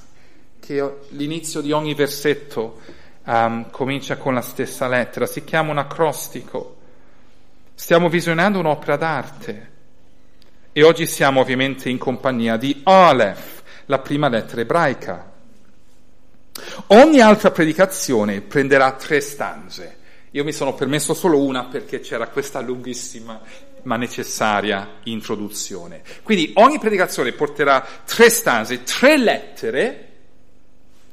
che 0.59 0.97
l'inizio 1.09 1.61
di 1.61 1.71
ogni 1.71 1.93
versetto 1.93 2.79
um, 3.25 3.69
comincia 3.69 4.17
con 4.17 4.33
la 4.33 4.41
stessa 4.41 4.87
lettera. 4.87 5.27
Si 5.27 5.43
chiama 5.43 5.69
un 5.69 5.77
acrostico. 5.77 6.77
Stiamo 7.75 8.09
visionando 8.09 8.57
un'opera 8.57 8.95
d'arte. 8.95 9.71
E 10.71 10.81
oggi 10.81 11.05
siamo 11.05 11.41
ovviamente 11.41 11.87
in 11.87 11.99
compagnia 11.99 12.57
di 12.57 12.81
Aleph, 12.83 13.61
la 13.85 13.99
prima 13.99 14.27
lettera 14.27 14.61
ebraica. 14.61 15.33
Ogni 16.87 17.19
altra 17.19 17.51
predicazione 17.51 18.41
prenderà 18.41 18.91
tre 18.93 19.21
stanze 19.21 19.94
io 20.35 20.43
mi 20.43 20.51
sono 20.51 20.73
permesso 20.73 21.13
solo 21.13 21.41
una 21.41 21.63
perché 21.63 22.01
c'era 22.01 22.27
questa 22.27 22.59
lunghissima 22.59 23.39
ma 23.83 23.95
necessaria 23.95 24.97
introduzione. 25.03 26.01
Quindi 26.23 26.51
ogni 26.55 26.77
predicazione 26.77 27.31
porterà 27.31 27.85
tre 28.03 28.29
stanze, 28.29 28.83
tre 28.83 29.17
lettere 29.17 30.09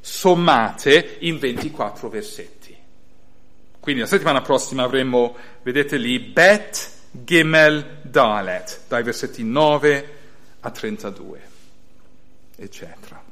sommate 0.01 1.19
in 1.21 1.39
24 1.39 2.09
versetti. 2.09 2.77
Quindi 3.79 4.01
la 4.01 4.09
settimana 4.09 4.41
prossima 4.41 4.83
avremo, 4.83 5.37
vedete 5.63 5.99
lì, 5.99 6.19
Bet, 6.19 6.91
Gimel, 7.13 8.01
Dalet, 8.03 8.81
dai 8.89 9.05
versetti 9.05 9.45
9 9.45 10.19
a 10.61 10.71
32, 10.71 11.43
eccetera. 12.57 13.23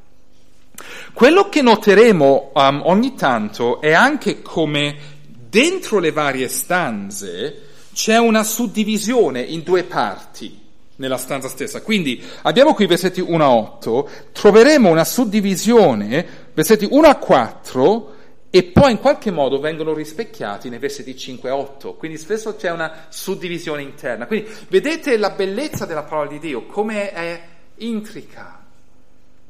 Quello 1.13 1.49
che 1.49 1.63
noteremo 1.63 2.53
um, 2.55 2.83
ogni 2.85 3.15
tanto 3.17 3.81
è 3.81 3.93
anche 3.93 4.41
come 4.41 5.19
dentro 5.51 5.99
le 5.99 6.13
varie 6.13 6.49
stanze 6.49 7.69
c'è 7.93 8.17
una 8.17 8.45
suddivisione 8.45 9.41
in 9.41 9.63
due 9.63 9.83
parti 9.83 10.59
nella 10.97 11.17
stanza 11.17 11.49
stessa. 11.49 11.83
Quindi 11.83 12.23
abbiamo 12.43 12.73
qui 12.75 12.87
versetti 12.87 13.21
1 13.21 13.45
a 13.45 13.51
8, 13.51 14.09
troveremo 14.33 14.89
una 14.89 15.05
suddivisione, 15.05 16.27
versetti 16.55 16.87
1 16.89 17.07
a 17.09 17.17
4, 17.17 18.15
e 18.51 18.65
poi 18.65 18.93
in 18.93 18.99
qualche 18.99 19.31
modo 19.31 19.61
vengono 19.61 19.93
rispecchiati 19.93 20.69
nei 20.69 20.79
versetti 20.79 21.17
5 21.17 21.51
a 21.51 21.57
8. 21.57 21.95
Quindi 21.95 22.19
spesso 22.19 22.57
c'è 22.57 22.71
una 22.71 23.07
suddivisione 23.09 23.83
interna. 23.83 24.27
Quindi 24.27 24.49
vedete 24.69 25.17
la 25.17 25.31
bellezza 25.31 25.87
della 25.87 26.03
parola 26.03 26.29
di 26.29 26.39
Dio, 26.39 26.67
come 26.67 27.13
è 27.13 27.43
intrica, 27.77 28.63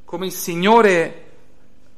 come 0.04 0.26
il 0.26 0.32
Signore 0.32 1.24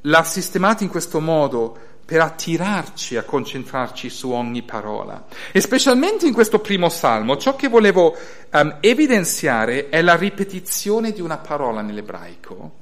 l'ha 0.03 0.25
sistemata 0.25 0.83
in 0.83 0.91
questo 0.91 1.21
modo 1.21 1.91
per 2.13 2.21
attirarci 2.21 3.17
a 3.17 3.23
concentrarci 3.23 4.11
su 4.11 4.33
ogni 4.33 4.61
parola. 4.61 5.25
E 5.51 5.63
specialmente 5.63 6.27
in 6.27 6.35
questo 6.35 6.59
primo 6.59 6.91
salmo, 6.91 7.39
ciò 7.39 7.57
che 7.57 7.69
volevo 7.69 8.15
um, 8.53 8.77
evidenziare 8.81 9.89
è 9.89 10.03
la 10.03 10.15
ripetizione 10.15 11.13
di 11.13 11.23
una 11.23 11.39
parola 11.39 11.81
nell'ebraico 11.81 12.73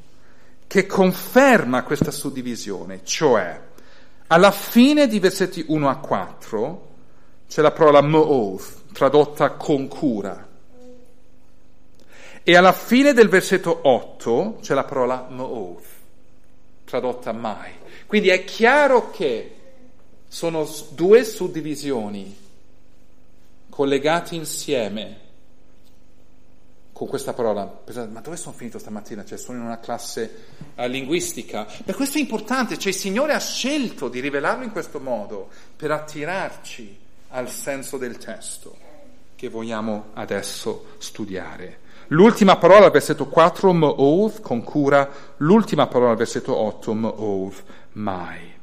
che 0.66 0.84
conferma 0.84 1.84
questa 1.84 2.10
suddivisione, 2.10 3.04
cioè 3.04 3.60
alla 4.26 4.50
fine 4.50 5.06
di 5.06 5.20
versetti 5.20 5.64
1 5.64 5.88
a 5.88 5.94
4 5.98 6.88
c'è 7.48 7.62
la 7.62 7.70
parola 7.70 8.00
mo'oth, 8.00 8.92
tradotta 8.92 9.50
con 9.52 9.86
cura. 9.86 10.48
E 12.42 12.56
alla 12.56 12.72
fine 12.72 13.12
del 13.12 13.28
versetto 13.28 13.78
8 13.84 14.58
c'è 14.60 14.74
la 14.74 14.82
parola 14.82 15.28
mo'oth, 15.30 15.86
tradotta 16.84 17.30
mai. 17.30 17.78
Quindi 18.10 18.30
è 18.30 18.42
chiaro 18.42 19.12
che 19.12 19.54
sono 20.26 20.68
due 20.94 21.22
suddivisioni 21.22 22.36
collegate 23.68 24.34
insieme 24.34 25.18
con 26.90 27.06
questa 27.06 27.34
parola. 27.34 27.66
Pensate, 27.66 28.10
ma 28.10 28.18
dove 28.18 28.36
sono 28.36 28.52
finito 28.52 28.80
stamattina? 28.80 29.24
Cioè, 29.24 29.38
sono 29.38 29.58
in 29.58 29.64
una 29.64 29.78
classe 29.78 30.46
uh, 30.74 30.86
linguistica. 30.88 31.68
Ma 31.84 31.94
questo 31.94 32.18
è 32.18 32.20
importante, 32.20 32.76
cioè 32.80 32.90
il 32.90 32.98
Signore 32.98 33.32
ha 33.32 33.38
scelto 33.38 34.08
di 34.08 34.18
rivelarlo 34.18 34.64
in 34.64 34.72
questo 34.72 34.98
modo 34.98 35.48
per 35.76 35.92
attirarci 35.92 36.98
al 37.28 37.48
senso 37.48 37.96
del 37.96 38.18
testo 38.18 38.76
che 39.36 39.48
vogliamo 39.48 40.06
adesso 40.14 40.96
studiare. 40.98 41.78
L'ultima 42.12 42.56
parola 42.56 42.90
versetto 42.90 43.28
4, 43.28 43.72
Mo'oth, 43.72 44.40
con 44.40 44.64
cura, 44.64 45.08
l'ultima 45.36 45.86
parola 45.86 46.16
versetto 46.16 46.56
8, 46.56 46.92
Mo'oth, 46.92 47.62
mai. 48.00 48.58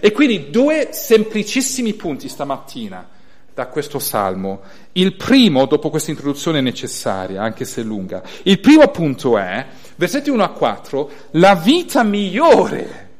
E 0.00 0.12
quindi 0.12 0.50
due 0.50 0.88
semplicissimi 0.92 1.94
punti 1.94 2.28
stamattina 2.28 3.08
da 3.54 3.66
questo 3.66 3.98
salmo. 3.98 4.62
Il 4.92 5.16
primo, 5.16 5.66
dopo 5.66 5.90
questa 5.90 6.10
introduzione 6.10 6.60
necessaria, 6.60 7.42
anche 7.42 7.64
se 7.64 7.82
lunga, 7.82 8.22
il 8.44 8.60
primo 8.60 8.88
punto 8.88 9.38
è, 9.38 9.66
versetti 9.96 10.30
1 10.30 10.42
a 10.42 10.50
4, 10.50 11.10
la 11.32 11.54
vita 11.54 12.02
migliore 12.02 13.10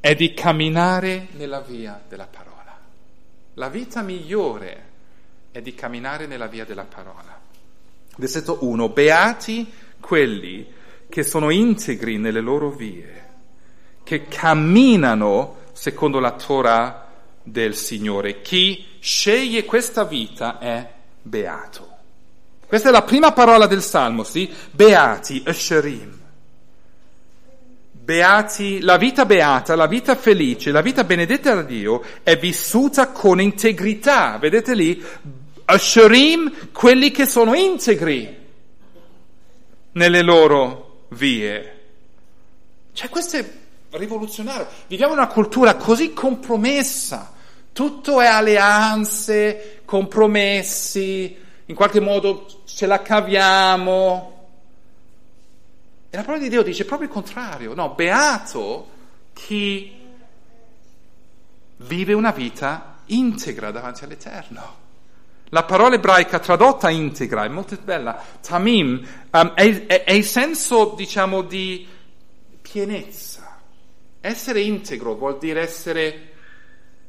è 0.00 0.14
di 0.14 0.34
camminare 0.34 1.28
nella 1.32 1.60
via 1.60 2.00
della 2.08 2.26
parola. 2.26 2.78
La 3.54 3.68
vita 3.68 4.02
migliore 4.02 4.90
è 5.52 5.60
di 5.60 5.74
camminare 5.74 6.26
nella 6.26 6.46
via 6.46 6.64
della 6.64 6.84
parola. 6.84 7.40
Versetto 8.16 8.58
1, 8.60 8.88
beati 8.88 9.70
quelli 10.00 10.66
che 11.08 11.22
sono 11.22 11.50
integri 11.50 12.18
nelle 12.18 12.40
loro 12.40 12.70
vie 12.70 13.21
che 14.04 14.26
camminano 14.26 15.56
secondo 15.72 16.18
la 16.18 16.32
Torah 16.32 17.06
del 17.42 17.74
Signore. 17.74 18.40
Chi 18.42 18.84
sceglie 19.00 19.64
questa 19.64 20.04
vita 20.04 20.58
è 20.58 20.88
beato. 21.20 21.88
Questa 22.66 22.88
è 22.88 22.92
la 22.92 23.02
prima 23.02 23.32
parola 23.32 23.66
del 23.66 23.82
Salmo, 23.82 24.22
sì? 24.24 24.50
Beati, 24.70 25.42
Esherim. 25.44 26.20
Beati, 27.90 28.80
la 28.80 28.96
vita 28.96 29.26
beata, 29.26 29.76
la 29.76 29.86
vita 29.86 30.16
felice, 30.16 30.72
la 30.72 30.80
vita 30.80 31.04
benedetta 31.04 31.54
da 31.54 31.62
Dio 31.62 32.02
è 32.22 32.36
vissuta 32.36 33.08
con 33.08 33.40
integrità. 33.40 34.38
Vedete 34.38 34.74
lì? 34.74 35.04
Asherim, 35.66 36.72
quelli 36.72 37.10
che 37.10 37.26
sono 37.26 37.54
integri 37.54 38.40
nelle 39.92 40.22
loro 40.22 41.04
vie. 41.10 41.80
Cioè, 42.92 43.08
queste 43.08 43.61
rivoluzionario. 43.92 44.66
Viviamo 44.86 45.12
in 45.12 45.18
una 45.18 45.28
cultura 45.28 45.76
così 45.76 46.12
compromessa, 46.12 47.32
tutto 47.72 48.20
è 48.20 48.26
alleanze, 48.26 49.82
compromessi, 49.84 51.36
in 51.66 51.74
qualche 51.74 52.00
modo 52.00 52.46
ce 52.64 52.86
la 52.86 53.02
caviamo. 53.02 54.30
E 56.10 56.16
la 56.16 56.22
parola 56.22 56.42
di 56.42 56.48
Dio 56.48 56.62
dice 56.62 56.84
proprio 56.84 57.08
il 57.08 57.14
contrario, 57.14 57.74
no, 57.74 57.90
beato 57.90 58.88
chi 59.32 60.00
vive 61.76 62.12
una 62.12 62.32
vita 62.32 62.98
integra 63.06 63.70
davanti 63.70 64.04
all'Eterno. 64.04 64.80
La 65.46 65.64
parola 65.64 65.94
ebraica 65.94 66.38
tradotta 66.38 66.88
integra 66.88 67.44
è 67.44 67.48
molto 67.48 67.76
bella. 67.82 68.22
Tamim 68.40 69.06
um, 69.30 69.52
è, 69.54 69.86
è, 69.86 70.04
è 70.04 70.12
il 70.12 70.24
senso, 70.24 70.94
diciamo, 70.96 71.42
di 71.42 71.86
pienezza 72.62 73.31
essere 74.22 74.60
integro 74.60 75.14
vuol 75.16 75.38
dire 75.38 75.60
essere 75.60 76.30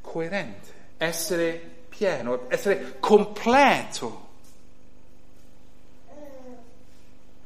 coerente, 0.02 0.74
essere 0.98 1.86
pieno, 1.88 2.46
essere 2.50 2.98
completo. 3.00 4.22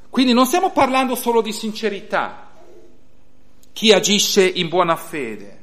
Quindi 0.10 0.34
non 0.34 0.46
stiamo 0.46 0.72
parlando 0.72 1.16
solo 1.16 1.42
di 1.42 1.52
sincerità, 1.52 2.50
chi 3.74 3.92
agisce 3.92 4.48
in 4.48 4.70
buona 4.70 4.96
fede, 4.96 5.60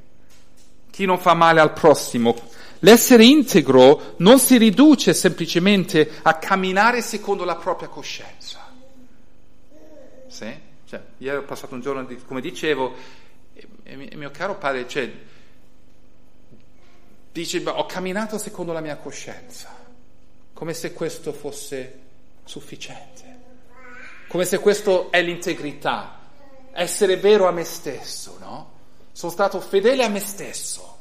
chi 0.91 1.07
non 1.07 1.19
fa 1.19 1.35
male 1.35 1.61
al 1.61 1.73
prossimo. 1.73 2.37
L'essere 2.81 3.25
integro 3.25 4.15
non 4.19 4.39
si 4.39 4.59
riduce 4.59 5.15
semplicemente 5.15 6.19
a 6.23 6.35
camminare 6.35 7.01
secondo 7.01 7.45
la 7.45 7.57
propria 7.57 7.89
coscienza. 7.89 8.71
Sì? 10.29 10.53
Cioè, 10.87 11.03
ieri 11.19 11.39
ho 11.39 11.43
passato 11.43 11.75
un 11.75 11.81
giorno, 11.81 12.05
di, 12.05 12.17
come 12.25 12.43
dicevo, 12.43 12.95
e 13.55 14.17
mio 14.17 14.31
caro 14.31 14.57
padre, 14.57 14.89
cioè, 14.89 15.13
dice, 17.33 17.63
ho 17.65 17.87
camminato 17.87 18.39
secondo 18.39 18.73
la 18.73 18.81
mia 18.81 18.97
coscienza, 18.97 19.75
come 20.53 20.73
se 20.73 20.93
questo 20.93 21.33
fosse 21.33 22.01
sufficiente, 22.45 23.39
come 24.29 24.45
se 24.45 24.59
questo 24.59 25.11
è 25.11 25.23
l'integrità, 25.23 26.21
essere 26.73 27.17
vero 27.17 27.47
a 27.47 27.53
me 27.53 27.65
stesso, 27.65 28.37
no? 28.41 28.73
Sono 29.13 29.31
stato 29.31 29.61
fedele 29.61 30.05
a 30.05 30.09
me 30.09 30.21
stesso. 30.21 30.99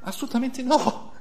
Assolutamente 0.00 0.62
no. 0.62 1.12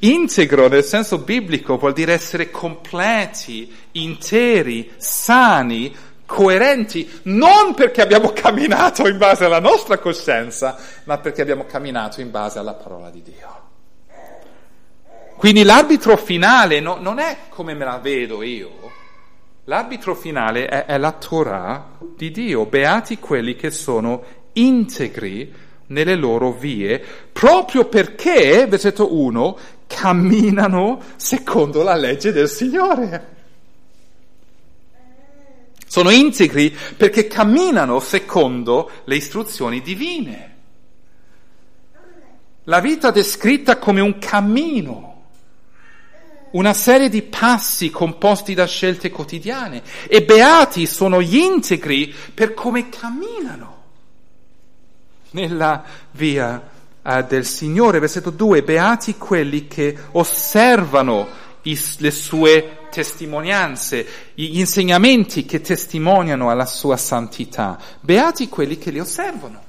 Integro 0.00 0.68
nel 0.68 0.84
senso 0.84 1.18
biblico 1.18 1.76
vuol 1.76 1.92
dire 1.92 2.12
essere 2.12 2.50
completi, 2.50 3.72
interi, 3.92 4.92
sani, 4.96 5.94
coerenti, 6.26 7.20
non 7.24 7.74
perché 7.74 8.02
abbiamo 8.02 8.32
camminato 8.34 9.06
in 9.08 9.18
base 9.18 9.44
alla 9.44 9.60
nostra 9.60 9.98
coscienza, 9.98 10.76
ma 11.04 11.18
perché 11.18 11.42
abbiamo 11.42 11.64
camminato 11.66 12.20
in 12.20 12.30
base 12.30 12.58
alla 12.58 12.74
parola 12.74 13.10
di 13.10 13.22
Dio. 13.22 13.62
Quindi 15.36 15.62
l'arbitro 15.62 16.16
finale 16.16 16.80
no, 16.80 16.96
non 17.00 17.18
è 17.18 17.36
come 17.48 17.74
me 17.74 17.84
la 17.84 17.98
vedo 17.98 18.42
io, 18.42 18.70
l'arbitro 19.64 20.14
finale 20.14 20.66
è, 20.66 20.86
è 20.86 20.96
la 20.96 21.12
Torah 21.12 21.98
di 22.16 22.30
Dio, 22.30 22.64
beati 22.66 23.18
quelli 23.18 23.56
che 23.56 23.70
sono 23.70 24.22
integri 24.52 25.52
nelle 25.88 26.14
loro 26.14 26.52
vie, 26.52 27.02
proprio 27.32 27.84
perché, 27.86 28.66
versetto 28.66 29.14
1, 29.14 29.58
camminano 29.86 31.00
secondo 31.16 31.82
la 31.82 31.94
legge 31.94 32.32
del 32.32 32.48
Signore. 32.48 33.33
Sono 35.94 36.10
integri 36.10 36.76
perché 36.96 37.28
camminano 37.28 38.00
secondo 38.00 38.90
le 39.04 39.14
istruzioni 39.14 39.80
divine. 39.80 40.54
La 42.64 42.80
vita 42.80 43.12
descritta 43.12 43.78
come 43.78 44.00
un 44.00 44.18
cammino 44.18 45.26
una 46.50 46.72
serie 46.72 47.08
di 47.08 47.22
passi 47.22 47.90
composti 47.90 48.54
da 48.54 48.66
scelte 48.66 49.10
quotidiane 49.10 49.84
e 50.08 50.24
beati 50.24 50.86
sono 50.86 51.22
gli 51.22 51.36
integri 51.36 52.12
per 52.34 52.54
come 52.54 52.88
camminano 52.88 53.82
nella 55.30 55.84
via 56.10 56.70
uh, 57.02 57.22
del 57.22 57.44
Signore. 57.44 58.00
Versetto 58.00 58.30
2, 58.30 58.64
beati 58.64 59.14
quelli 59.16 59.68
che 59.68 59.96
osservano 60.10 61.28
i, 61.62 61.80
le 61.98 62.10
sue 62.10 62.78
testimonianze, 62.94 64.06
gli 64.34 64.60
insegnamenti 64.60 65.44
che 65.44 65.60
testimoniano 65.60 66.48
alla 66.48 66.64
sua 66.64 66.96
santità. 66.96 67.76
Beati 68.00 68.48
quelli 68.48 68.78
che 68.78 68.92
li 68.92 69.00
osservano. 69.00 69.62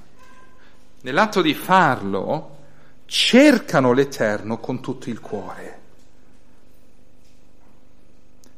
Nell'atto 1.02 1.42
di 1.42 1.56
farlo, 1.56 2.58
cercano 3.06 3.94
l'Eterno 3.94 4.60
con 4.60 4.80
tutto 4.80 5.10
il 5.10 5.20
cuore. 5.20 5.80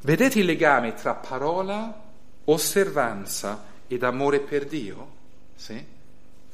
Vedete 0.02 0.38
il 0.38 0.44
legame 0.44 0.92
tra 0.92 1.14
parola, 1.14 2.02
osservanza 2.44 3.64
ed 3.86 4.02
amore 4.02 4.40
per 4.40 4.66
Dio? 4.66 5.08
Sì? 5.56 5.82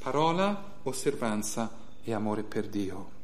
Parola, 0.01 0.63
osservanza 0.83 1.69
e 2.01 2.13
amore 2.13 2.43
per 2.43 2.67
Dio. 2.67 3.14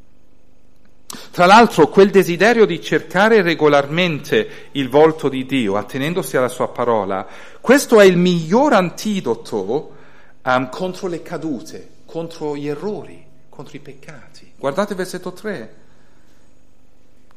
Tra 1.31 1.45
l'altro 1.45 1.89
quel 1.89 2.09
desiderio 2.09 2.65
di 2.65 2.81
cercare 2.81 3.41
regolarmente 3.41 4.69
il 4.73 4.89
volto 4.89 5.27
di 5.27 5.45
Dio, 5.45 5.75
attenendosi 5.75 6.37
alla 6.37 6.47
sua 6.47 6.69
parola, 6.69 7.27
questo 7.59 7.99
è 7.99 8.05
il 8.05 8.17
miglior 8.17 8.73
antidoto 8.73 9.95
um, 10.43 10.69
contro 10.69 11.07
le 11.07 11.21
cadute, 11.21 11.89
contro 12.05 12.55
gli 12.55 12.67
errori, 12.67 13.25
contro 13.49 13.75
i 13.75 13.79
peccati. 13.79 14.53
Guardate 14.57 14.91
il 14.91 14.97
versetto 14.97 15.33
3. 15.33 15.75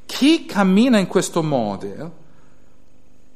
Chi 0.06 0.46
cammina 0.46 0.98
in 0.98 1.06
questo 1.08 1.42
modo 1.42 2.22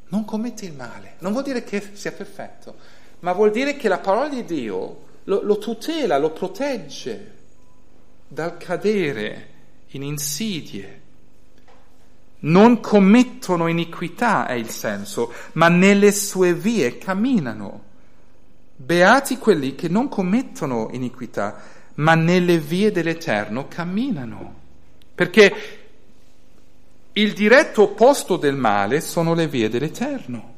non 0.09 0.25
commette 0.25 0.67
il 0.67 0.75
male. 0.75 1.15
Non 1.19 1.33
vuol 1.33 1.45
dire 1.45 1.65
che 1.65 1.91
sia 1.95 2.13
perfetto, 2.13 2.77
ma 3.21 3.33
vuol 3.33 3.51
dire 3.51 3.77
che 3.77 3.89
la 3.89 3.99
parola 3.99 4.29
di 4.29 4.45
Dio 4.45 5.07
lo, 5.25 5.43
lo 5.43 5.59
tutela, 5.59 6.19
lo 6.19 6.31
protegge 6.31 7.35
dal 8.29 8.57
cadere 8.57 9.57
in 9.91 10.03
insidie. 10.03 11.03
Non 12.41 12.81
commettono 12.81 13.67
iniquità 13.67 14.47
è 14.47 14.53
il 14.53 14.69
senso, 14.69 15.33
ma 15.53 15.69
nelle 15.69 16.13
sue 16.13 16.55
vie 16.55 16.99
camminano. 16.99 17.85
Beati 18.77 19.39
quelli 19.39 19.75
che 19.75 19.89
non 19.89 20.09
commettono 20.09 20.89
iniquità, 20.93 21.61
ma 21.95 22.15
nelle 22.15 22.59
vie 22.59 22.93
dell'Eterno 22.93 23.67
camminano. 23.67 24.55
Perché 25.15 25.55
il 27.13 27.33
diretto 27.33 27.83
opposto 27.83 28.37
del 28.37 28.55
male 28.55 29.01
sono 29.01 29.35
le 29.35 29.49
vie 29.49 29.69
dell'Eterno. 29.69 30.55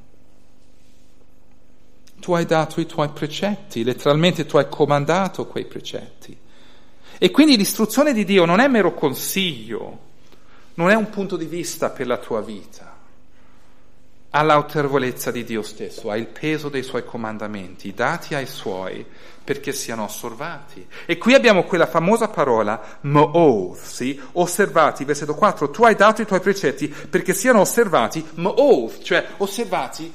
Tu 2.20 2.33
hai 2.35 2.45
dato 2.45 2.81
i 2.83 2.87
tuoi 2.87 3.09
precetti, 3.09 3.83
letteralmente 3.83 4.45
tu 4.45 4.59
hai 4.59 4.66
comandato 4.68 5.47
quei 5.47 5.64
precetti. 5.64 6.37
E 7.22 7.30
quindi 7.30 7.58
l'istruzione 7.58 8.14
di 8.14 8.24
Dio 8.24 8.46
non 8.46 8.60
è 8.60 8.66
mero 8.66 8.94
consiglio, 8.94 9.98
non 10.76 10.88
è 10.88 10.94
un 10.94 11.10
punto 11.10 11.36
di 11.36 11.44
vista 11.44 11.90
per 11.90 12.06
la 12.06 12.16
tua 12.16 12.40
vita. 12.40 12.96
Ha 14.30 14.42
l'autorevolezza 14.42 15.30
di 15.30 15.44
Dio 15.44 15.60
stesso, 15.60 16.10
ha 16.10 16.16
il 16.16 16.28
peso 16.28 16.70
dei 16.70 16.82
suoi 16.82 17.04
comandamenti, 17.04 17.92
dati 17.92 18.34
ai 18.34 18.46
suoi 18.46 19.04
perché 19.44 19.74
siano 19.74 20.04
osservati. 20.04 20.86
E 21.04 21.18
qui 21.18 21.34
abbiamo 21.34 21.64
quella 21.64 21.86
famosa 21.86 22.28
parola 22.28 22.98
mo'oth, 23.02 24.16
osservati, 24.32 25.04
versetto 25.04 25.34
4, 25.34 25.68
tu 25.68 25.84
hai 25.84 25.96
dato 25.96 26.22
i 26.22 26.26
tuoi 26.26 26.40
precetti 26.40 26.88
perché 26.88 27.34
siano 27.34 27.60
osservati, 27.60 28.26
mo'oth, 28.36 29.02
cioè 29.02 29.26
osservati 29.36 30.10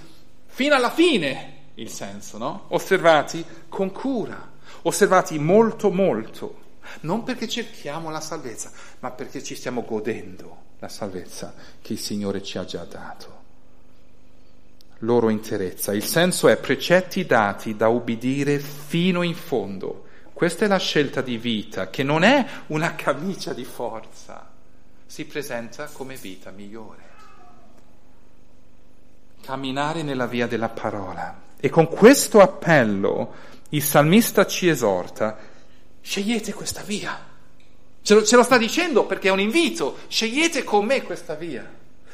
fino 0.48 0.74
alla 0.74 0.90
fine, 0.90 1.54
il 1.76 1.90
senso, 1.90 2.40
no? 2.40 2.66
Osservati 2.70 3.46
con 3.70 3.92
cura, 3.92 4.54
osservati 4.82 5.38
molto 5.38 5.92
molto 5.92 6.64
non 7.02 7.24
perché 7.24 7.48
cerchiamo 7.48 8.10
la 8.10 8.22
salvezza, 8.22 8.72
ma 9.00 9.12
perché 9.12 9.44
ci 9.44 9.56
stiamo 9.56 9.84
godendo 9.84 10.64
la 10.80 10.90
salvezza 10.90 11.54
che 11.82 11.94
il 11.94 12.00
Signore 12.00 12.44
ci 12.44 12.58
ha 12.58 12.66
già 12.66 12.84
dato. 12.84 13.44
Loro 15.00 15.30
interezza. 15.30 15.94
Il 15.94 16.04
senso 16.04 16.48
è 16.48 16.58
precetti 16.58 17.26
dati 17.26 17.76
da 17.76 17.88
ubbidire 17.90 18.60
fino 18.60 19.22
in 19.24 19.36
fondo. 19.36 20.06
Questa 20.34 20.66
è 20.66 20.68
la 20.68 20.78
scelta 20.78 21.22
di 21.22 21.38
vita, 21.38 21.90
che 21.90 22.04
non 22.04 22.24
è 22.24 22.46
una 22.68 22.96
camicia 22.96 23.54
di 23.54 23.64
forza, 23.64 24.50
si 25.06 25.26
presenta 25.26 25.86
come 25.92 26.16
vita 26.16 26.52
migliore. 26.52 27.04
Camminare 29.42 30.02
nella 30.02 30.28
via 30.28 30.48
della 30.48 30.70
parola. 30.70 31.44
E 31.58 31.70
con 31.70 31.88
questo 31.88 32.42
appello 32.42 33.34
il 33.70 33.82
salmista 33.82 34.46
ci 34.46 34.68
esorta 34.68 35.38
scegliete 36.06 36.54
questa 36.54 36.84
via. 36.84 37.20
Ce 38.04 38.14
lo, 38.14 38.24
ce 38.24 38.36
lo, 38.36 38.44
sta 38.44 38.60
dicendo 38.60 39.06
perché 39.06 39.30
è 39.30 39.32
un 39.32 39.40
invito, 39.40 39.98
scegliete 40.08 40.64
con 40.64 40.86
me 40.86 41.02
questa 41.02 41.34
via. 41.34 41.68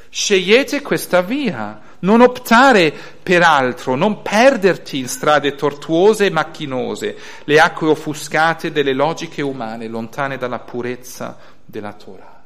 Scegliete 0.09 0.81
questa 0.81 1.21
via, 1.21 1.79
non 1.99 2.21
optare 2.21 2.93
per 3.21 3.43
altro, 3.43 3.95
non 3.95 4.21
perderti 4.21 4.97
in 4.97 5.07
strade 5.07 5.55
tortuose 5.55 6.25
e 6.25 6.29
macchinose, 6.29 7.17
le 7.43 7.59
acque 7.59 7.87
offuscate 7.87 8.71
delle 8.71 8.93
logiche 8.93 9.41
umane, 9.41 9.87
lontane 9.87 10.37
dalla 10.37 10.59
purezza 10.59 11.37
della 11.65 11.93
Torah. 11.93 12.43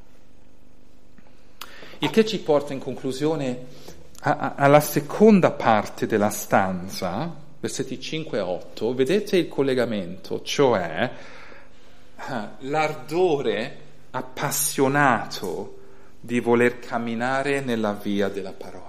Il 1.99 2.09
che 2.09 2.25
ci 2.25 2.39
porta 2.39 2.73
in 2.73 2.79
conclusione 2.79 3.65
alla 4.21 4.79
seconda 4.79 5.51
parte 5.51 6.07
della 6.07 6.29
stanza, 6.29 7.44
versetti 7.66 7.99
5 7.99 8.38
e 8.38 8.41
8, 8.41 8.93
vedete 8.93 9.38
il 9.38 9.47
collegamento, 9.47 10.41
cioè 10.41 11.11
Ah, 12.18 12.55
l'ardore 12.59 13.78
appassionato 14.11 15.78
di 16.20 16.39
voler 16.39 16.80
camminare 16.80 17.61
nella 17.61 17.91
via 17.91 18.30
della 18.30 18.53
parola. 18.53 18.84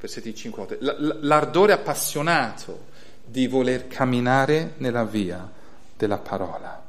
Versetti 0.00 0.34
5 0.34 0.78
L'ardore 0.80 1.72
appassionato 1.72 2.86
di 3.24 3.46
voler 3.46 3.88
camminare 3.88 4.74
nella 4.78 5.04
via 5.04 5.50
della 5.96 6.18
parola. 6.18 6.82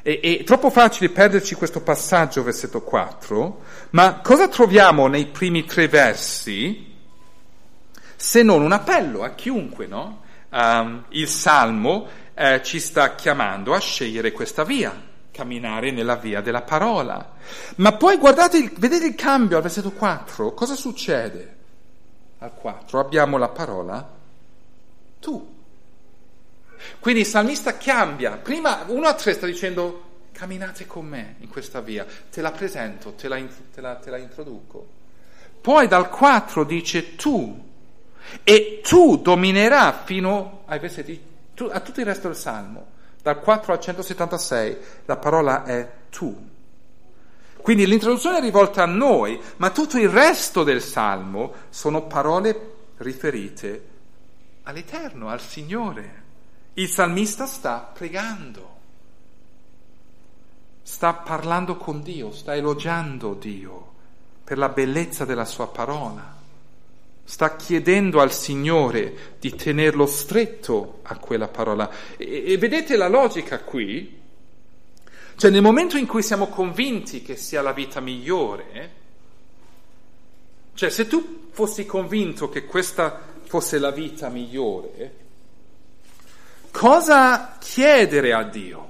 E, 0.00 0.20
è 0.20 0.44
troppo 0.44 0.70
facile 0.70 1.10
perderci 1.10 1.54
questo 1.56 1.82
passaggio, 1.82 2.42
versetto 2.42 2.80
4, 2.80 3.60
ma 3.90 4.20
cosa 4.20 4.48
troviamo 4.48 5.08
nei 5.08 5.26
primi 5.26 5.64
tre 5.64 5.88
versi 5.88 6.87
se 8.20 8.42
non 8.42 8.62
un 8.62 8.72
appello 8.72 9.22
a 9.22 9.30
chiunque, 9.30 9.86
no? 9.86 10.22
Um, 10.50 11.04
il 11.10 11.28
Salmo 11.28 12.08
eh, 12.34 12.60
ci 12.64 12.80
sta 12.80 13.14
chiamando 13.14 13.74
a 13.74 13.78
scegliere 13.78 14.32
questa 14.32 14.64
via, 14.64 14.92
camminare 15.30 15.92
nella 15.92 16.16
via 16.16 16.40
della 16.40 16.62
parola. 16.62 17.34
Ma 17.76 17.92
poi 17.92 18.16
guardate, 18.16 18.58
il, 18.58 18.72
vedete 18.76 19.06
il 19.06 19.14
cambio 19.14 19.56
al 19.56 19.62
versetto 19.62 19.92
4, 19.92 20.52
cosa 20.52 20.74
succede? 20.74 21.56
Al 22.38 22.54
4 22.54 22.98
abbiamo 22.98 23.38
la 23.38 23.50
parola 23.50 24.16
tu. 25.20 25.56
Quindi 26.98 27.20
il 27.20 27.26
salmista 27.26 27.76
cambia, 27.76 28.36
prima 28.38 28.82
1 28.84 29.06
a 29.06 29.14
3 29.14 29.32
sta 29.32 29.46
dicendo 29.46 30.06
camminate 30.32 30.88
con 30.88 31.06
me 31.06 31.36
in 31.38 31.48
questa 31.48 31.80
via, 31.80 32.04
te 32.32 32.40
la 32.40 32.50
presento, 32.50 33.12
te 33.12 33.28
la, 33.28 33.40
te 33.72 33.80
la, 33.80 33.94
te 33.94 34.10
la 34.10 34.18
introduco. 34.18 34.96
Poi 35.60 35.86
dal 35.86 36.08
4 36.08 36.64
dice 36.64 37.14
tu, 37.14 37.67
e 38.44 38.80
tu 38.82 39.16
dominerà 39.16 40.02
fino 40.04 40.62
ai 40.66 40.78
versetti 40.78 41.28
a 41.70 41.80
tutto 41.80 42.00
il 42.00 42.06
resto 42.06 42.28
del 42.28 42.36
Salmo, 42.36 42.86
dal 43.22 43.40
4 43.40 43.72
al 43.72 43.80
176, 43.80 44.76
la 45.06 45.16
parola 45.16 45.64
è 45.64 45.90
tu. 46.10 46.46
Quindi 47.60 47.86
l'introduzione 47.86 48.38
è 48.38 48.40
rivolta 48.40 48.84
a 48.84 48.86
noi, 48.86 49.40
ma 49.56 49.70
tutto 49.70 49.98
il 49.98 50.08
resto 50.08 50.62
del 50.62 50.80
Salmo 50.80 51.52
sono 51.70 52.06
parole 52.06 52.74
riferite 52.98 53.88
all'Eterno, 54.62 55.28
al 55.28 55.40
Signore. 55.40 56.22
Il 56.74 56.88
salmista 56.88 57.46
sta 57.46 57.90
pregando, 57.92 58.76
sta 60.82 61.12
parlando 61.12 61.76
con 61.76 62.02
Dio, 62.02 62.30
sta 62.30 62.54
elogiando 62.54 63.34
Dio 63.34 63.86
per 64.44 64.58
la 64.58 64.68
bellezza 64.68 65.24
della 65.24 65.44
sua 65.44 65.68
parola 65.68 66.37
sta 67.28 67.56
chiedendo 67.56 68.22
al 68.22 68.32
Signore 68.32 69.36
di 69.38 69.54
tenerlo 69.54 70.06
stretto 70.06 71.00
a 71.02 71.18
quella 71.18 71.48
parola. 71.48 71.90
E, 72.16 72.52
e, 72.52 72.56
vedete 72.56 72.96
la 72.96 73.06
logica 73.06 73.60
qui? 73.60 74.18
Cioè 75.36 75.50
nel 75.50 75.60
momento 75.60 75.98
in 75.98 76.06
cui 76.06 76.22
siamo 76.22 76.46
convinti 76.46 77.20
che 77.20 77.36
sia 77.36 77.60
la 77.60 77.74
vita 77.74 78.00
migliore, 78.00 78.92
cioè 80.72 80.88
se 80.88 81.06
tu 81.06 81.50
fossi 81.50 81.84
convinto 81.84 82.48
che 82.48 82.64
questa 82.64 83.20
fosse 83.44 83.78
la 83.78 83.90
vita 83.90 84.30
migliore, 84.30 85.14
cosa 86.70 87.58
chiedere 87.60 88.32
a 88.32 88.42
Dio 88.42 88.88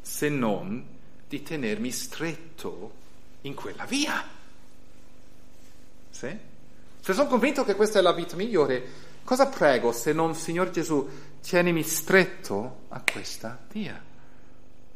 se 0.00 0.28
non 0.28 0.84
di 1.28 1.42
tenermi 1.44 1.92
stretto 1.92 2.92
in 3.42 3.54
quella 3.54 3.84
via. 3.84 4.33
Sì? 6.24 6.36
Se 7.00 7.12
sono 7.12 7.28
convinto 7.28 7.64
che 7.64 7.74
questa 7.74 7.98
è 7.98 8.02
la 8.02 8.12
vita 8.12 8.34
migliore, 8.34 8.82
cosa 9.24 9.46
prego 9.46 9.92
se 9.92 10.14
non, 10.14 10.34
Signor 10.34 10.70
Gesù, 10.70 11.06
tienimi 11.42 11.82
stretto 11.82 12.76
a 12.88 13.02
questa 13.10 13.58
via? 13.70 14.00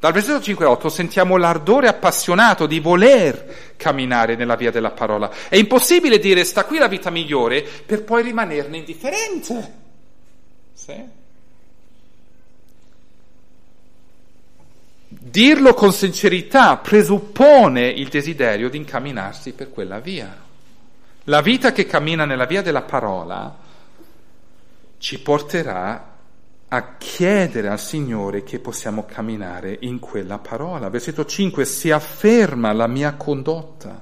Dal 0.01 0.13
versetto 0.13 0.41
5 0.41 0.65
8 0.65 0.89
sentiamo 0.89 1.37
l'ardore 1.37 1.89
appassionato 1.89 2.67
di 2.67 2.79
voler 2.79 3.75
camminare 3.77 4.37
nella 4.37 4.55
via 4.55 4.71
della 4.71 4.93
parola. 4.93 5.31
È 5.49 5.57
impossibile 5.57 6.19
dire 6.19 6.45
sta 6.45 6.65
qui 6.65 6.79
la 6.79 6.87
vita 6.87 7.11
migliore 7.11 7.63
per 7.85 8.05
poi 8.05 8.23
rimanerne 8.23 8.79
indifferente. 8.79 9.75
Sì? 10.73 11.05
Dirlo 15.09 15.75
con 15.75 15.93
sincerità 15.93 16.77
presuppone 16.77 17.89
il 17.89 18.09
desiderio 18.09 18.71
di 18.71 18.77
incamminarsi 18.77 19.53
per 19.53 19.71
quella 19.71 19.99
via. 19.99 20.47
La 21.29 21.43
vita 21.43 21.73
che 21.73 21.85
cammina 21.85 22.25
nella 22.25 22.47
via 22.47 22.63
della 22.63 22.81
parola 22.81 23.55
ci 24.97 25.21
porterà 25.21 26.17
a 26.67 26.97
chiedere 26.97 27.69
al 27.69 27.79
Signore 27.79 28.43
che 28.45 28.59
possiamo 28.61 29.05
camminare 29.05 29.77
in 29.81 29.99
quella 29.99 30.39
parola. 30.39 30.89
Versetto 30.89 31.27
5, 31.27 31.67
si 31.67 31.91
afferma 31.91 32.73
la 32.73 32.87
mia 32.87 33.13
condotta 33.13 34.01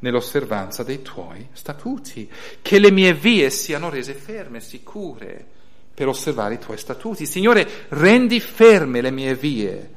nell'osservanza 0.00 0.82
dei 0.82 1.00
tuoi 1.00 1.48
statuti, 1.52 2.30
che 2.60 2.78
le 2.78 2.90
mie 2.90 3.14
vie 3.14 3.48
siano 3.48 3.88
rese 3.88 4.12
ferme, 4.12 4.60
sicure, 4.60 5.46
per 5.94 6.08
osservare 6.08 6.54
i 6.54 6.58
tuoi 6.58 6.76
statuti. 6.76 7.24
Signore, 7.24 7.66
rendi 7.88 8.38
ferme 8.38 9.00
le 9.00 9.10
mie 9.10 9.34
vie 9.34 9.90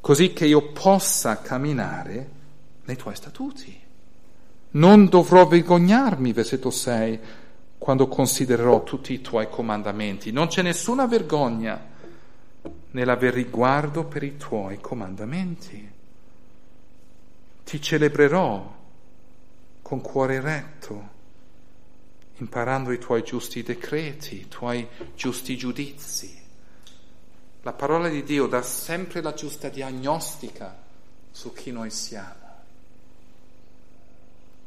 così 0.00 0.32
che 0.32 0.46
io 0.46 0.72
possa 0.72 1.42
camminare 1.42 2.30
nei 2.86 2.96
tuoi 2.96 3.14
statuti. 3.14 3.75
Non 4.72 5.06
dovrò 5.06 5.46
vergognarmi, 5.46 6.32
versetto 6.32 6.70
6, 6.70 7.20
quando 7.78 8.08
considererò 8.08 8.82
tutti 8.82 9.12
i 9.12 9.20
tuoi 9.20 9.48
comandamenti. 9.48 10.32
Non 10.32 10.48
c'è 10.48 10.62
nessuna 10.62 11.06
vergogna 11.06 11.94
nell'aver 12.90 13.32
riguardo 13.32 14.04
per 14.04 14.22
i 14.22 14.36
tuoi 14.36 14.80
comandamenti. 14.80 15.92
Ti 17.64 17.80
celebrerò 17.80 18.74
con 19.82 20.00
cuore 20.00 20.40
retto, 20.40 21.08
imparando 22.38 22.92
i 22.92 22.98
tuoi 22.98 23.22
giusti 23.22 23.62
decreti, 23.62 24.40
i 24.40 24.48
tuoi 24.48 24.86
giusti 25.14 25.56
giudizi. 25.56 26.44
La 27.62 27.72
parola 27.72 28.08
di 28.08 28.22
Dio 28.22 28.46
dà 28.46 28.62
sempre 28.62 29.20
la 29.20 29.34
giusta 29.34 29.68
diagnostica 29.68 30.76
su 31.30 31.52
chi 31.52 31.72
noi 31.72 31.90
siamo. 31.90 32.45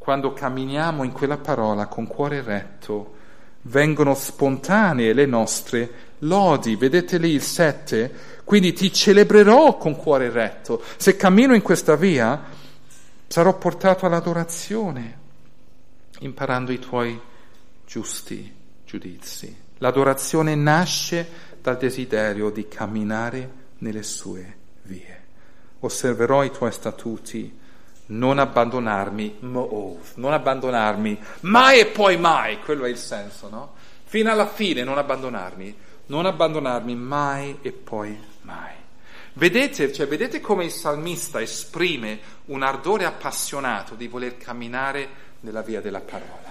Quando 0.10 0.34
camminiamo 0.34 1.04
in 1.04 1.12
quella 1.12 1.38
parola 1.38 1.86
con 1.86 2.08
cuore 2.08 2.42
retto, 2.42 3.14
vengono 3.62 4.16
spontanee 4.16 5.14
le 5.14 5.28
nostre 5.28 5.92
lodi. 6.22 6.76
Vedete 6.76 7.20
lì 7.20 7.30
il 7.30 7.44
7? 7.44 8.12
Quindi 8.44 8.74
ti 8.74 8.92
celebrerò 8.92 9.78
con 9.78 9.96
cuore 9.96 10.32
retto. 10.32 10.82
Se 10.98 11.16
cammino 11.16 11.54
in 11.54 11.62
questa 11.62 11.96
via, 11.96 12.42
sarò 13.28 13.56
portato 13.56 14.08
all'adorazione, 14.08 15.20
imparando 16.22 16.72
i 16.72 16.80
tuoi 16.80 17.22
giusti 17.86 18.52
giudizi. 18.84 19.56
L'adorazione 19.78 20.56
nasce 20.56 21.28
dal 21.62 21.78
desiderio 21.78 22.50
di 22.50 22.68
camminare 22.68 23.52
nelle 23.78 24.02
sue 24.02 24.58
vie. 24.82 25.22
Osserverò 25.82 26.44
i 26.44 26.50
tuoi 26.50 26.72
statuti, 26.72 27.59
non 28.10 28.40
abbandonarmi, 28.40 29.38
mo'ov, 29.42 30.14
non 30.16 30.34
abbandonarmi 30.34 31.20
mai 31.42 31.80
e 31.80 31.86
poi 31.88 32.18
mai, 32.18 32.60
quello 32.60 32.86
è 32.86 32.90
il 32.90 32.98
senso, 32.98 33.50
no? 33.50 33.74
Fino 34.06 34.32
alla 34.32 34.48
fine 34.48 34.84
non 34.84 34.98
abbandonarmi, 34.98 35.76
non 36.08 36.26
abbandonarmi 36.26 36.96
mai 36.96 37.58
e 37.62 37.72
poi 37.72 38.18
mai. 38.42 38.74
Vedete, 39.34 39.94
cioè, 39.94 40.08
vedete 40.08 40.42
come 40.42 40.66
il 40.66 40.72
salmista 40.72 41.40
esprime 41.42 42.20
un 42.46 42.64
ardore 42.64 43.06
appassionato 43.06 43.96
di 43.96 44.08
voler 44.08 44.38
camminare 44.38 45.08
nella 45.42 45.62
via 45.62 45.82
della 45.82 46.02
parola. 46.02 46.50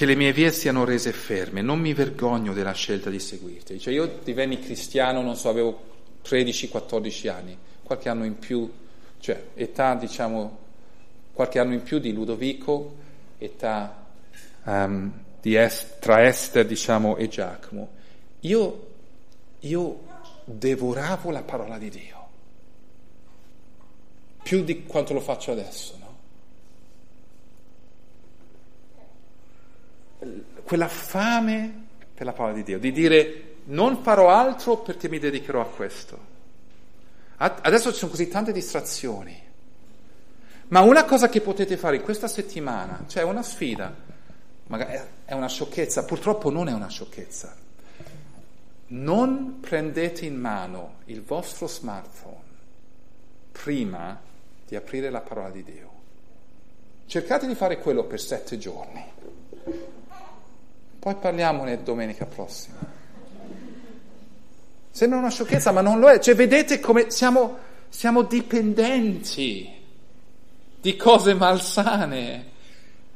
che 0.00 0.06
le 0.06 0.14
mie 0.14 0.32
vie 0.32 0.50
siano 0.50 0.86
rese 0.86 1.12
ferme, 1.12 1.60
non 1.60 1.78
mi 1.78 1.92
vergogno 1.92 2.54
della 2.54 2.72
scelta 2.72 3.10
di 3.10 3.18
seguirti. 3.18 3.78
Cioè 3.78 3.92
io 3.92 4.20
divenni 4.24 4.58
cristiano, 4.58 5.20
non 5.20 5.36
so, 5.36 5.50
avevo 5.50 5.78
13-14 6.26 7.28
anni, 7.28 7.54
qualche 7.90 8.08
anno 8.08 8.24
in 8.24 8.38
più, 8.38 8.72
cioè 9.18 9.46
età 9.54 9.96
diciamo, 9.96 10.58
qualche 11.32 11.58
anno 11.58 11.74
in 11.74 11.82
più 11.82 11.98
di 11.98 12.12
Ludovico, 12.12 12.94
età 13.36 14.06
um, 14.62 15.12
est, 15.42 15.98
tra 15.98 16.24
Esther 16.24 16.64
diciamo 16.66 17.16
e 17.16 17.26
Giacomo. 17.26 17.88
Io, 18.42 18.86
io 19.58 20.00
devoravo 20.44 21.32
la 21.32 21.42
parola 21.42 21.78
di 21.78 21.90
Dio, 21.90 22.28
più 24.40 24.62
di 24.62 24.84
quanto 24.84 25.12
lo 25.12 25.20
faccio 25.20 25.50
adesso. 25.50 25.98
quella 30.62 30.88
fame 30.88 31.86
per 32.14 32.26
la 32.26 32.32
parola 32.32 32.54
di 32.54 32.62
Dio, 32.62 32.78
di 32.78 32.92
dire 32.92 33.54
non 33.64 34.02
farò 34.02 34.28
altro 34.28 34.76
perché 34.76 35.08
mi 35.08 35.18
dedicherò 35.18 35.60
a 35.60 35.66
questo. 35.66 36.29
Adesso 37.42 37.90
ci 37.92 37.98
sono 37.98 38.10
così 38.10 38.28
tante 38.28 38.52
distrazioni, 38.52 39.34
ma 40.68 40.80
una 40.82 41.04
cosa 41.06 41.30
che 41.30 41.40
potete 41.40 41.78
fare 41.78 41.96
in 41.96 42.02
questa 42.02 42.28
settimana, 42.28 43.04
cioè 43.06 43.22
una 43.22 43.42
sfida, 43.42 43.94
magari 44.66 45.00
è 45.24 45.32
una 45.32 45.48
sciocchezza, 45.48 46.04
purtroppo 46.04 46.50
non 46.50 46.68
è 46.68 46.72
una 46.72 46.88
sciocchezza. 46.88 47.56
Non 48.88 49.58
prendete 49.60 50.26
in 50.26 50.36
mano 50.36 50.96
il 51.06 51.22
vostro 51.22 51.66
smartphone 51.66 52.48
prima 53.52 54.20
di 54.66 54.76
aprire 54.76 55.08
la 55.08 55.20
parola 55.20 55.48
di 55.48 55.64
Dio. 55.64 55.90
Cercate 57.06 57.46
di 57.46 57.54
fare 57.54 57.78
quello 57.78 58.04
per 58.04 58.20
sette 58.20 58.58
giorni. 58.58 59.02
Poi 60.98 61.14
parliamone 61.14 61.82
domenica 61.82 62.26
prossima. 62.26 62.89
Sembra 64.90 65.18
una 65.18 65.30
sciocchezza, 65.30 65.72
ma 65.72 65.80
non 65.80 66.00
lo 66.00 66.08
è. 66.08 66.18
Cioè, 66.18 66.34
vedete 66.34 66.80
come 66.80 67.10
siamo, 67.10 67.58
siamo 67.88 68.22
dipendenti 68.22 69.78
di 70.80 70.96
cose 70.96 71.34
malsane 71.34 72.48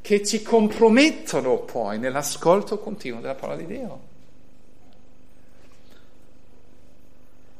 che 0.01 0.23
ci 0.23 0.43
compromettono 0.43 1.59
poi 1.59 1.97
nell'ascolto 1.97 2.77
continuo 2.77 3.21
della 3.21 3.33
parola 3.33 3.57
di 3.57 3.65
Dio. 3.65 4.13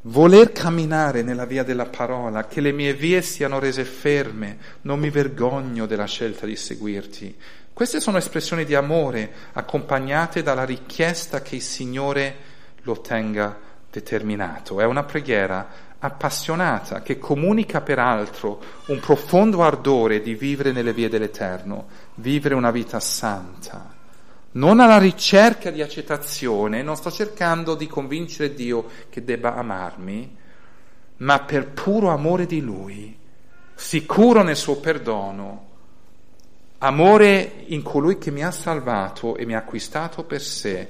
Voler 0.01 0.51
camminare 0.51 1.23
nella 1.23 1.45
via 1.45 1.63
della 1.63 1.87
parola, 1.87 2.45
che 2.45 2.61
le 2.61 2.71
mie 2.71 2.93
vie 2.93 3.23
siano 3.23 3.57
rese 3.57 3.83
ferme, 3.83 4.57
non 4.81 4.99
mi 4.99 5.09
vergogno 5.09 5.87
della 5.87 6.05
scelta 6.05 6.45
di 6.45 6.55
seguirti, 6.55 7.35
queste 7.73 7.99
sono 7.99 8.17
espressioni 8.17 8.63
di 8.63 8.75
amore 8.75 9.29
accompagnate 9.53 10.43
dalla 10.43 10.63
richiesta 10.63 11.41
che 11.41 11.55
il 11.55 11.61
Signore 11.61 12.35
lo 12.83 13.01
tenga 13.01 13.64
determinato. 13.95 14.81
È 14.81 14.85
una 14.85 15.03
preghiera 15.03 15.83
appassionata 15.99 17.01
che 17.01 17.17
comunica 17.17 17.81
peraltro 17.81 18.61
un 18.87 18.99
profondo 18.99 19.63
ardore 19.63 20.21
di 20.21 20.35
vivere 20.35 20.71
nelle 20.71 20.93
vie 20.93 21.09
dell'Eterno, 21.09 21.87
vivere 22.15 22.55
una 22.55 22.71
vita 22.71 22.99
santa. 22.99 23.93
Non 24.51 24.79
alla 24.79 24.97
ricerca 24.97 25.69
di 25.69 25.81
accettazione, 25.81 26.81
non 26.81 26.95
sto 26.95 27.11
cercando 27.11 27.75
di 27.75 27.87
convincere 27.87 28.53
Dio 28.53 28.87
che 29.09 29.23
debba 29.23 29.55
amarmi, 29.55 30.37
ma 31.17 31.39
per 31.39 31.69
puro 31.69 32.09
amore 32.09 32.45
di 32.45 32.61
Lui, 32.61 33.17
sicuro 33.73 34.43
nel 34.43 34.55
suo 34.55 34.77
perdono, 34.77 35.63
amore 36.79 37.63
in 37.67 37.81
colui 37.81 38.17
che 38.17 38.31
mi 38.31 38.43
ha 38.43 38.51
salvato 38.51 39.35
e 39.35 39.45
mi 39.45 39.55
ha 39.55 39.59
acquistato 39.59 40.23
per 40.23 40.41
sé, 40.41 40.89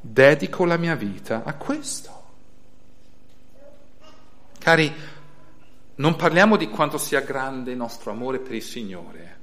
dedico 0.00 0.64
la 0.64 0.76
mia 0.76 0.94
vita 0.94 1.42
a 1.44 1.54
questo. 1.54 2.15
Cari, 4.66 4.92
non 5.94 6.16
parliamo 6.16 6.56
di 6.56 6.68
quanto 6.68 6.98
sia 6.98 7.20
grande 7.20 7.70
il 7.70 7.76
nostro 7.76 8.10
amore 8.10 8.40
per 8.40 8.52
il 8.52 8.64
Signore, 8.64 9.38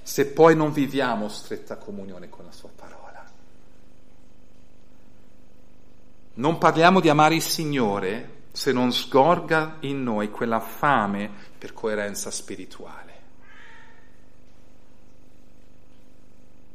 se 0.00 0.28
poi 0.28 0.56
non 0.56 0.72
viviamo 0.72 1.28
stretta 1.28 1.76
comunione 1.76 2.30
con 2.30 2.46
la 2.46 2.50
Sua 2.50 2.70
parola. 2.74 3.30
Non 6.32 6.56
parliamo 6.56 7.00
di 7.00 7.10
amare 7.10 7.34
il 7.34 7.42
Signore 7.42 8.44
se 8.52 8.72
non 8.72 8.90
sgorga 8.90 9.76
in 9.80 10.02
noi 10.02 10.30
quella 10.30 10.60
fame 10.60 11.30
per 11.58 11.74
coerenza 11.74 12.30
spirituale. 12.30 13.14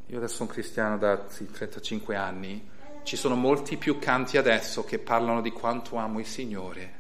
Io 0.06 0.18
adesso 0.18 0.36
sono 0.36 0.50
cristiano 0.50 1.00
da 1.00 1.26
sì, 1.30 1.50
35 1.50 2.16
anni, 2.16 2.70
ci 3.02 3.16
sono 3.16 3.34
molti 3.34 3.78
più 3.78 3.98
canti 3.98 4.38
adesso 4.38 4.84
che 4.84 5.00
parlano 5.00 5.42
di 5.42 5.50
quanto 5.50 5.96
amo 5.96 6.20
il 6.20 6.28
Signore. 6.28 6.95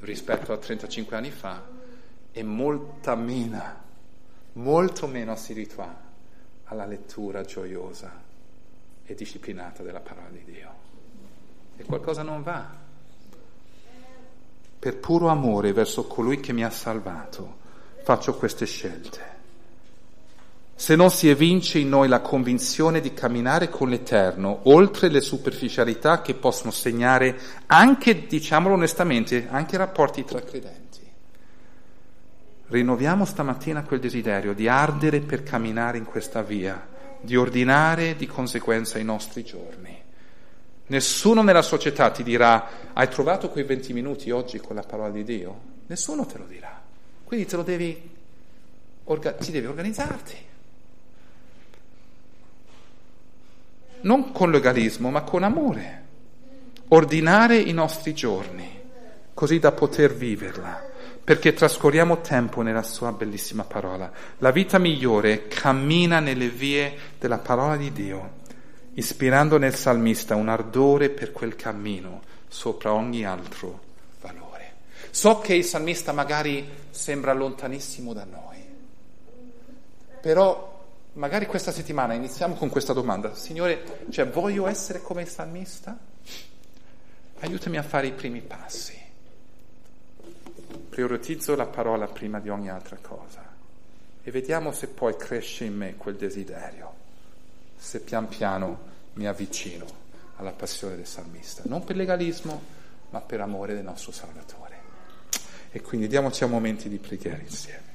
Rispetto 0.00 0.52
a 0.52 0.58
35 0.58 1.16
anni 1.16 1.30
fa 1.30 1.62
e 2.30 2.42
molta 2.42 3.14
meno, 3.14 3.62
molto 4.52 5.06
meno 5.06 5.32
assiduità 5.32 6.06
alla 6.64 6.86
lettura 6.86 7.42
gioiosa 7.42 8.12
e 9.04 9.14
disciplinata 9.14 9.82
della 9.82 10.00
parola 10.00 10.28
di 10.28 10.44
Dio. 10.44 10.86
E 11.76 11.84
qualcosa 11.84 12.22
non 12.22 12.42
va. 12.42 12.86
Per 14.78 14.96
puro 14.98 15.28
amore 15.28 15.72
verso 15.72 16.06
colui 16.06 16.40
che 16.40 16.52
mi 16.52 16.64
ha 16.64 16.70
salvato 16.70 17.56
faccio 18.02 18.36
queste 18.36 18.66
scelte. 18.66 19.37
Se 20.78 20.94
non 20.94 21.10
si 21.10 21.28
evince 21.28 21.80
in 21.80 21.88
noi 21.88 22.06
la 22.06 22.20
convinzione 22.20 23.00
di 23.00 23.12
camminare 23.12 23.68
con 23.68 23.88
l'Eterno, 23.88 24.60
oltre 24.62 25.08
le 25.08 25.20
superficialità 25.20 26.22
che 26.22 26.34
possono 26.34 26.70
segnare 26.70 27.36
anche, 27.66 28.28
diciamolo 28.28 28.74
onestamente, 28.76 29.48
anche 29.50 29.74
i 29.74 29.78
rapporti 29.78 30.24
tra 30.24 30.40
credenti, 30.40 31.00
rinnoviamo 32.68 33.24
stamattina 33.24 33.82
quel 33.82 33.98
desiderio 33.98 34.54
di 34.54 34.68
ardere 34.68 35.18
per 35.18 35.42
camminare 35.42 35.98
in 35.98 36.04
questa 36.04 36.42
via, 36.42 36.86
di 37.20 37.34
ordinare 37.34 38.14
di 38.14 38.28
conseguenza 38.28 39.00
i 39.00 39.04
nostri 39.04 39.42
giorni. 39.42 40.00
Nessuno 40.86 41.42
nella 41.42 41.62
società 41.62 42.12
ti 42.12 42.22
dirà 42.22 42.92
hai 42.92 43.08
trovato 43.08 43.50
quei 43.50 43.64
20 43.64 43.92
minuti 43.92 44.30
oggi 44.30 44.60
con 44.60 44.76
la 44.76 44.84
parola 44.84 45.10
di 45.10 45.24
Dio? 45.24 45.60
Nessuno 45.88 46.24
te 46.24 46.38
lo 46.38 46.44
dirà. 46.44 46.80
Quindi 47.24 47.46
te 47.46 47.56
lo 47.56 47.64
devi, 47.64 48.10
orga, 49.02 49.32
ti 49.32 49.50
devi 49.50 49.66
organizzarti. 49.66 50.46
Non 54.02 54.32
con 54.32 54.50
legalismo, 54.50 55.10
ma 55.10 55.22
con 55.22 55.42
amore. 55.42 56.04
Ordinare 56.88 57.56
i 57.56 57.72
nostri 57.72 58.14
giorni, 58.14 58.80
così 59.34 59.58
da 59.58 59.72
poter 59.72 60.14
viverla 60.14 60.88
perché 61.28 61.52
trascorriamo 61.52 62.22
tempo 62.22 62.62
nella 62.62 62.82
sua 62.82 63.12
bellissima 63.12 63.62
parola. 63.62 64.10
La 64.38 64.50
vita 64.50 64.78
migliore 64.78 65.46
cammina 65.46 66.20
nelle 66.20 66.48
vie 66.48 66.96
della 67.18 67.36
parola 67.36 67.76
di 67.76 67.92
Dio, 67.92 68.36
ispirando 68.94 69.58
nel 69.58 69.74
salmista 69.74 70.36
un 70.36 70.48
ardore 70.48 71.10
per 71.10 71.32
quel 71.32 71.54
cammino 71.54 72.22
sopra 72.48 72.94
ogni 72.94 73.26
altro 73.26 73.78
valore. 74.22 74.72
So 75.10 75.40
che 75.40 75.52
il 75.52 75.64
salmista 75.64 76.12
magari 76.12 76.66
sembra 76.88 77.34
lontanissimo 77.34 78.14
da 78.14 78.24
noi, 78.24 78.64
però 80.22 80.77
magari 81.14 81.46
questa 81.46 81.72
settimana 81.72 82.14
iniziamo 82.14 82.54
con 82.54 82.68
questa 82.68 82.92
domanda. 82.92 83.34
Signore, 83.34 84.04
cioè 84.10 84.28
voglio 84.28 84.66
essere 84.66 85.00
come 85.00 85.22
il 85.22 85.28
salmista? 85.28 85.96
Aiutami 87.40 87.78
a 87.78 87.82
fare 87.82 88.08
i 88.08 88.12
primi 88.12 88.40
passi 88.40 89.06
prioritizzo 90.98 91.54
la 91.54 91.66
parola 91.66 92.08
prima 92.08 92.40
di 92.40 92.48
ogni 92.48 92.68
altra 92.68 92.98
cosa 93.00 93.46
e 94.20 94.30
vediamo 94.32 94.72
se 94.72 94.88
poi 94.88 95.16
cresce 95.16 95.64
in 95.64 95.76
me 95.76 95.94
quel 95.94 96.16
desiderio, 96.16 96.92
se 97.76 98.00
pian 98.00 98.26
piano 98.26 98.80
mi 99.12 99.28
avvicino 99.28 99.86
alla 100.38 100.50
passione 100.50 100.96
del 100.96 101.06
salmista, 101.06 101.62
non 101.66 101.84
per 101.84 101.94
legalismo, 101.94 102.60
ma 103.10 103.20
per 103.20 103.40
amore 103.40 103.74
del 103.74 103.84
nostro 103.84 104.10
Salvatore. 104.10 104.76
E 105.70 105.80
quindi 105.80 106.08
diamoci 106.08 106.42
a 106.42 106.48
momenti 106.48 106.88
di 106.88 106.98
preghiera 106.98 107.38
insieme. 107.38 107.87